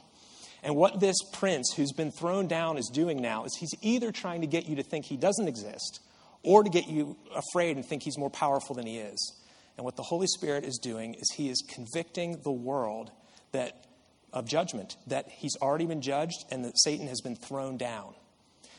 And 0.62 0.74
what 0.74 0.98
this 0.98 1.16
prince 1.35 1.74
who's 1.76 1.92
been 1.92 2.11
thrown 2.11 2.48
down 2.48 2.79
is 2.79 2.90
doing 2.92 3.20
now 3.20 3.44
is 3.44 3.55
he's 3.61 3.74
either 3.83 4.12
trying 4.12 4.40
to 4.40 4.46
get 4.46 4.66
you 4.66 4.76
to 4.76 4.83
think 4.83 5.05
he 5.05 5.18
doesn't 5.18 5.46
exist 5.46 6.00
or 6.42 6.64
to 6.64 6.70
get 6.70 6.88
you 6.88 7.16
afraid 7.35 7.76
and 7.76 7.85
think 7.85 8.02
he's 8.02 8.16
more 8.16 8.31
powerful 8.31 8.74
than 8.74 8.87
he 8.87 8.98
is. 8.98 9.35
And 9.76 9.85
what 9.85 9.96
the 9.96 10.02
Holy 10.02 10.26
Spirit 10.26 10.64
is 10.64 10.79
doing 10.79 11.14
is 11.14 11.31
he 11.37 11.50
is 11.50 11.62
convicting 11.68 12.40
the 12.44 12.50
world 12.50 13.11
that 13.52 13.85
of 14.33 14.47
judgment, 14.47 14.97
that 15.07 15.29
he's 15.29 15.57
already 15.61 15.87
been 15.87 16.03
judged 16.03 16.45
and 16.51 16.65
that 16.65 16.79
Satan 16.79 17.09
has 17.09 17.21
been 17.21 17.37
thrown 17.37 17.77
down. 17.77 18.15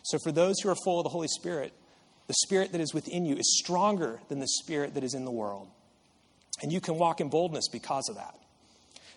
So, 0.03 0.17
for 0.23 0.31
those 0.31 0.55
who 0.61 0.69
are 0.69 0.75
full 0.83 0.99
of 0.99 1.03
the 1.03 1.09
Holy 1.09 1.27
Spirit, 1.27 1.73
the 2.27 2.33
Spirit 2.45 2.71
that 2.73 2.81
is 2.81 2.93
within 2.93 3.25
you 3.25 3.35
is 3.35 3.57
stronger 3.57 4.19
than 4.29 4.39
the 4.39 4.47
Spirit 4.47 4.93
that 4.93 5.03
is 5.03 5.13
in 5.13 5.25
the 5.25 5.31
world. 5.31 5.69
And 6.61 6.71
you 6.71 6.81
can 6.81 6.95
walk 6.95 7.21
in 7.21 7.29
boldness 7.29 7.67
because 7.69 8.07
of 8.09 8.15
that. 8.15 8.35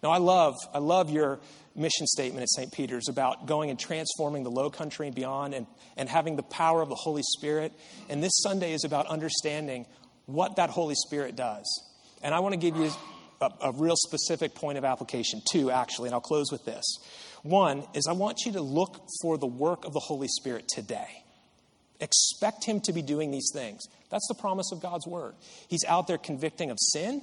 Now, 0.02 0.10
I 0.10 0.18
love, 0.18 0.56
I 0.72 0.78
love 0.78 1.10
your 1.10 1.40
mission 1.74 2.06
statement 2.06 2.42
at 2.42 2.50
St. 2.50 2.72
Peter's 2.72 3.08
about 3.08 3.46
going 3.46 3.70
and 3.70 3.78
transforming 3.78 4.44
the 4.44 4.50
low 4.50 4.70
country 4.70 5.06
and 5.06 5.14
beyond 5.14 5.54
and, 5.54 5.66
and 5.96 6.08
having 6.08 6.36
the 6.36 6.42
power 6.42 6.82
of 6.82 6.88
the 6.88 6.94
Holy 6.94 7.22
Spirit. 7.22 7.72
And 8.08 8.22
this 8.22 8.32
Sunday 8.42 8.72
is 8.72 8.84
about 8.84 9.06
understanding 9.06 9.86
what 10.26 10.56
that 10.56 10.70
Holy 10.70 10.94
Spirit 10.94 11.36
does. 11.36 11.66
And 12.22 12.34
I 12.34 12.40
want 12.40 12.54
to 12.54 12.58
give 12.58 12.76
you 12.76 12.90
a, 13.40 13.50
a 13.62 13.72
real 13.72 13.96
specific 13.96 14.54
point 14.54 14.78
of 14.78 14.84
application, 14.84 15.42
two 15.50 15.70
actually, 15.70 16.08
and 16.08 16.14
I'll 16.14 16.20
close 16.20 16.52
with 16.52 16.64
this. 16.64 16.84
One 17.42 17.84
is 17.94 18.06
I 18.06 18.12
want 18.12 18.40
you 18.44 18.52
to 18.52 18.60
look 18.60 19.06
for 19.22 19.38
the 19.38 19.46
work 19.46 19.84
of 19.84 19.92
the 19.92 20.00
Holy 20.00 20.28
Spirit 20.28 20.68
today. 20.68 21.24
Expect 22.00 22.64
Him 22.64 22.80
to 22.82 22.92
be 22.92 23.02
doing 23.02 23.30
these 23.30 23.50
things. 23.52 23.82
That's 24.10 24.26
the 24.28 24.34
promise 24.34 24.72
of 24.72 24.80
God's 24.80 25.06
Word. 25.06 25.34
He's 25.68 25.84
out 25.84 26.06
there 26.06 26.18
convicting 26.18 26.70
of 26.70 26.78
sin, 26.78 27.22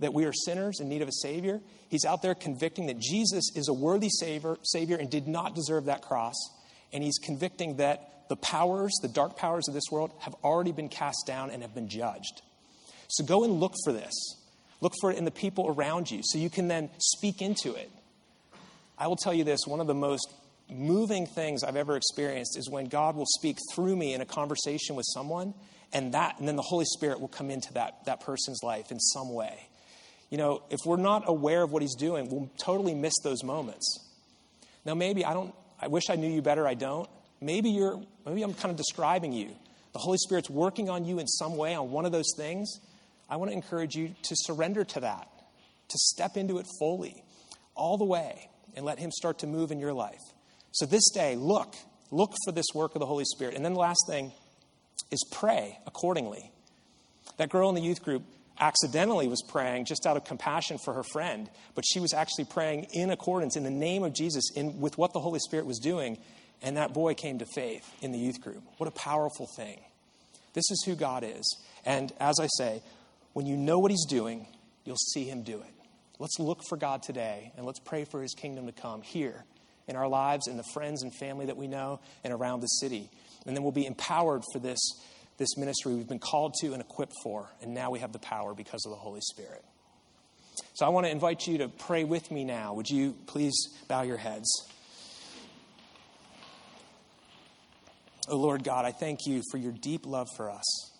that 0.00 0.14
we 0.14 0.24
are 0.24 0.32
sinners 0.32 0.80
in 0.80 0.88
need 0.88 1.02
of 1.02 1.08
a 1.08 1.12
Savior. 1.12 1.60
He's 1.88 2.04
out 2.04 2.22
there 2.22 2.34
convicting 2.34 2.86
that 2.86 2.98
Jesus 2.98 3.50
is 3.54 3.68
a 3.68 3.72
worthy 3.72 4.08
savior, 4.10 4.56
savior 4.62 4.96
and 4.96 5.10
did 5.10 5.26
not 5.26 5.54
deserve 5.54 5.86
that 5.86 6.02
cross. 6.02 6.36
And 6.92 7.02
He's 7.02 7.18
convicting 7.18 7.76
that 7.78 8.28
the 8.28 8.36
powers, 8.36 8.92
the 9.02 9.08
dark 9.08 9.36
powers 9.36 9.68
of 9.68 9.74
this 9.74 9.84
world, 9.90 10.12
have 10.20 10.34
already 10.44 10.72
been 10.72 10.88
cast 10.88 11.26
down 11.26 11.50
and 11.50 11.62
have 11.62 11.74
been 11.74 11.88
judged. 11.88 12.42
So 13.08 13.24
go 13.24 13.44
and 13.44 13.54
look 13.54 13.72
for 13.84 13.92
this. 13.92 14.12
Look 14.80 14.92
for 15.00 15.10
it 15.10 15.18
in 15.18 15.24
the 15.24 15.30
people 15.30 15.68
around 15.68 16.10
you 16.10 16.20
so 16.22 16.38
you 16.38 16.50
can 16.50 16.68
then 16.68 16.90
speak 16.98 17.42
into 17.42 17.74
it. 17.74 17.90
I 18.96 19.06
will 19.06 19.16
tell 19.16 19.34
you 19.34 19.44
this 19.44 19.60
one 19.66 19.80
of 19.80 19.86
the 19.86 19.94
most 19.94 20.32
moving 20.70 21.26
things 21.26 21.64
I've 21.64 21.76
ever 21.76 21.96
experienced 21.96 22.58
is 22.58 22.68
when 22.68 22.86
God 22.86 23.16
will 23.16 23.26
speak 23.26 23.56
through 23.72 23.96
me 23.96 24.14
in 24.14 24.20
a 24.20 24.26
conversation 24.26 24.96
with 24.96 25.06
someone, 25.14 25.54
and 25.92 26.12
that, 26.12 26.38
and 26.38 26.46
then 26.46 26.56
the 26.56 26.62
Holy 26.62 26.84
Spirit 26.84 27.20
will 27.20 27.28
come 27.28 27.50
into 27.50 27.72
that, 27.74 28.04
that 28.04 28.20
person's 28.20 28.62
life 28.62 28.90
in 28.90 28.98
some 28.98 29.32
way. 29.32 29.68
You 30.30 30.36
know, 30.36 30.62
if 30.68 30.80
we're 30.84 30.96
not 30.96 31.24
aware 31.26 31.62
of 31.62 31.72
what 31.72 31.80
He's 31.80 31.94
doing, 31.94 32.28
we'll 32.28 32.50
totally 32.58 32.94
miss 32.94 33.14
those 33.24 33.42
moments. 33.42 34.04
Now, 34.84 34.94
maybe 34.94 35.24
I 35.24 35.32
don't, 35.32 35.54
I 35.80 35.88
wish 35.88 36.04
I 36.10 36.16
knew 36.16 36.30
you 36.30 36.42
better, 36.42 36.66
I 36.66 36.74
don't. 36.74 37.08
Maybe 37.40 37.70
you're, 37.70 38.00
maybe 38.26 38.42
I'm 38.42 38.52
kind 38.52 38.70
of 38.70 38.76
describing 38.76 39.32
you. 39.32 39.50
The 39.92 39.98
Holy 39.98 40.18
Spirit's 40.18 40.50
working 40.50 40.90
on 40.90 41.04
you 41.04 41.18
in 41.18 41.26
some 41.26 41.56
way 41.56 41.74
on 41.74 41.90
one 41.90 42.04
of 42.04 42.12
those 42.12 42.32
things. 42.36 42.78
I 43.28 43.36
want 43.36 43.50
to 43.50 43.56
encourage 43.56 43.94
you 43.94 44.14
to 44.22 44.34
surrender 44.36 44.84
to 44.84 45.00
that, 45.00 45.28
to 45.88 45.98
step 45.98 46.36
into 46.36 46.58
it 46.58 46.66
fully, 46.78 47.22
all 47.74 47.98
the 47.98 48.04
way, 48.04 48.48
and 48.74 48.84
let 48.84 48.98
Him 48.98 49.10
start 49.10 49.40
to 49.40 49.46
move 49.46 49.70
in 49.70 49.78
your 49.78 49.92
life. 49.92 50.22
So 50.72 50.86
this 50.86 51.10
day, 51.10 51.36
look, 51.36 51.74
look 52.10 52.34
for 52.44 52.52
this 52.52 52.66
work 52.74 52.94
of 52.94 53.00
the 53.00 53.06
Holy 53.06 53.24
Spirit. 53.24 53.54
And 53.54 53.64
then 53.64 53.74
the 53.74 53.80
last 53.80 54.04
thing 54.08 54.32
is 55.10 55.24
pray 55.30 55.78
accordingly. 55.86 56.50
That 57.36 57.50
girl 57.50 57.68
in 57.68 57.74
the 57.74 57.82
youth 57.82 58.02
group 58.02 58.22
accidentally 58.60 59.28
was 59.28 59.42
praying 59.48 59.84
just 59.84 60.06
out 60.06 60.16
of 60.16 60.24
compassion 60.24 60.78
for 60.78 60.94
her 60.94 61.04
friend, 61.04 61.48
but 61.74 61.84
she 61.86 62.00
was 62.00 62.12
actually 62.12 62.44
praying 62.44 62.84
in 62.92 63.10
accordance, 63.10 63.56
in 63.56 63.62
the 63.62 63.70
name 63.70 64.02
of 64.02 64.14
Jesus, 64.14 64.50
in, 64.56 64.80
with 64.80 64.98
what 64.98 65.12
the 65.12 65.20
Holy 65.20 65.38
Spirit 65.38 65.66
was 65.66 65.78
doing. 65.78 66.18
And 66.60 66.76
that 66.76 66.92
boy 66.92 67.14
came 67.14 67.38
to 67.38 67.46
faith 67.46 67.88
in 68.02 68.10
the 68.10 68.18
youth 68.18 68.40
group. 68.40 68.62
What 68.78 68.88
a 68.88 68.92
powerful 68.92 69.46
thing. 69.56 69.78
This 70.54 70.70
is 70.70 70.82
who 70.84 70.96
God 70.96 71.22
is. 71.22 71.56
And 71.84 72.12
as 72.18 72.40
I 72.40 72.48
say, 72.56 72.82
when 73.38 73.46
you 73.46 73.56
know 73.56 73.78
what 73.78 73.92
He's 73.92 74.04
doing, 74.04 74.48
you'll 74.84 74.96
see 74.96 75.22
Him 75.22 75.44
do 75.44 75.60
it. 75.60 75.72
Let's 76.18 76.40
look 76.40 76.60
for 76.68 76.76
God 76.76 77.04
today 77.04 77.52
and 77.56 77.64
let's 77.64 77.78
pray 77.78 78.02
for 78.02 78.20
His 78.20 78.34
kingdom 78.34 78.66
to 78.66 78.72
come 78.72 79.00
here 79.00 79.44
in 79.86 79.94
our 79.94 80.08
lives, 80.08 80.48
in 80.48 80.56
the 80.56 80.64
friends 80.74 81.04
and 81.04 81.14
family 81.14 81.46
that 81.46 81.56
we 81.56 81.68
know, 81.68 82.00
and 82.24 82.32
around 82.32 82.62
the 82.62 82.66
city. 82.66 83.08
And 83.46 83.54
then 83.54 83.62
we'll 83.62 83.70
be 83.70 83.86
empowered 83.86 84.42
for 84.52 84.58
this, 84.58 84.80
this 85.36 85.56
ministry 85.56 85.94
we've 85.94 86.08
been 86.08 86.18
called 86.18 86.54
to 86.62 86.72
and 86.72 86.82
equipped 86.82 87.12
for. 87.22 87.48
And 87.62 87.74
now 87.74 87.92
we 87.92 88.00
have 88.00 88.10
the 88.10 88.18
power 88.18 88.54
because 88.54 88.84
of 88.84 88.90
the 88.90 88.98
Holy 88.98 89.20
Spirit. 89.20 89.64
So 90.74 90.84
I 90.84 90.88
want 90.88 91.06
to 91.06 91.12
invite 91.12 91.46
you 91.46 91.58
to 91.58 91.68
pray 91.68 92.02
with 92.02 92.32
me 92.32 92.42
now. 92.42 92.74
Would 92.74 92.90
you 92.90 93.14
please 93.28 93.54
bow 93.86 94.02
your 94.02 94.16
heads? 94.16 94.50
Oh 98.28 98.36
Lord 98.36 98.64
God, 98.64 98.84
I 98.84 98.90
thank 98.90 99.28
you 99.28 99.42
for 99.52 99.58
your 99.58 99.70
deep 99.70 100.06
love 100.06 100.26
for 100.36 100.50
us. 100.50 100.97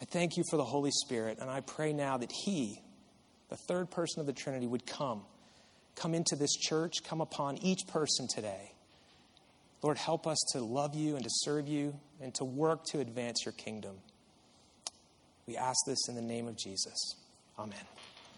I 0.00 0.04
thank 0.06 0.36
you 0.36 0.44
for 0.50 0.56
the 0.56 0.64
Holy 0.64 0.90
Spirit, 0.90 1.38
and 1.40 1.50
I 1.50 1.60
pray 1.60 1.92
now 1.92 2.18
that 2.18 2.32
He, 2.32 2.82
the 3.48 3.56
third 3.56 3.90
person 3.90 4.20
of 4.20 4.26
the 4.26 4.32
Trinity, 4.32 4.66
would 4.66 4.86
come 4.86 5.22
come 5.96 6.14
into 6.14 6.36
this 6.36 6.52
church, 6.54 6.94
come 7.04 7.20
upon 7.20 7.58
each 7.58 7.86
person 7.86 8.26
today. 8.28 8.72
Lord, 9.82 9.98
help 9.98 10.26
us 10.26 10.38
to 10.52 10.60
love 10.60 10.94
you 10.94 11.14
and 11.16 11.24
to 11.24 11.30
serve 11.30 11.68
you 11.68 11.94
and 12.20 12.34
to 12.36 12.44
work 12.44 12.84
to 12.86 13.00
advance 13.00 13.44
your 13.44 13.52
kingdom. 13.52 13.96
We 15.46 15.56
ask 15.56 15.76
this 15.86 16.08
in 16.08 16.14
the 16.14 16.22
name 16.22 16.48
of 16.48 16.56
Jesus. 16.56 17.16
Amen. 17.58 17.78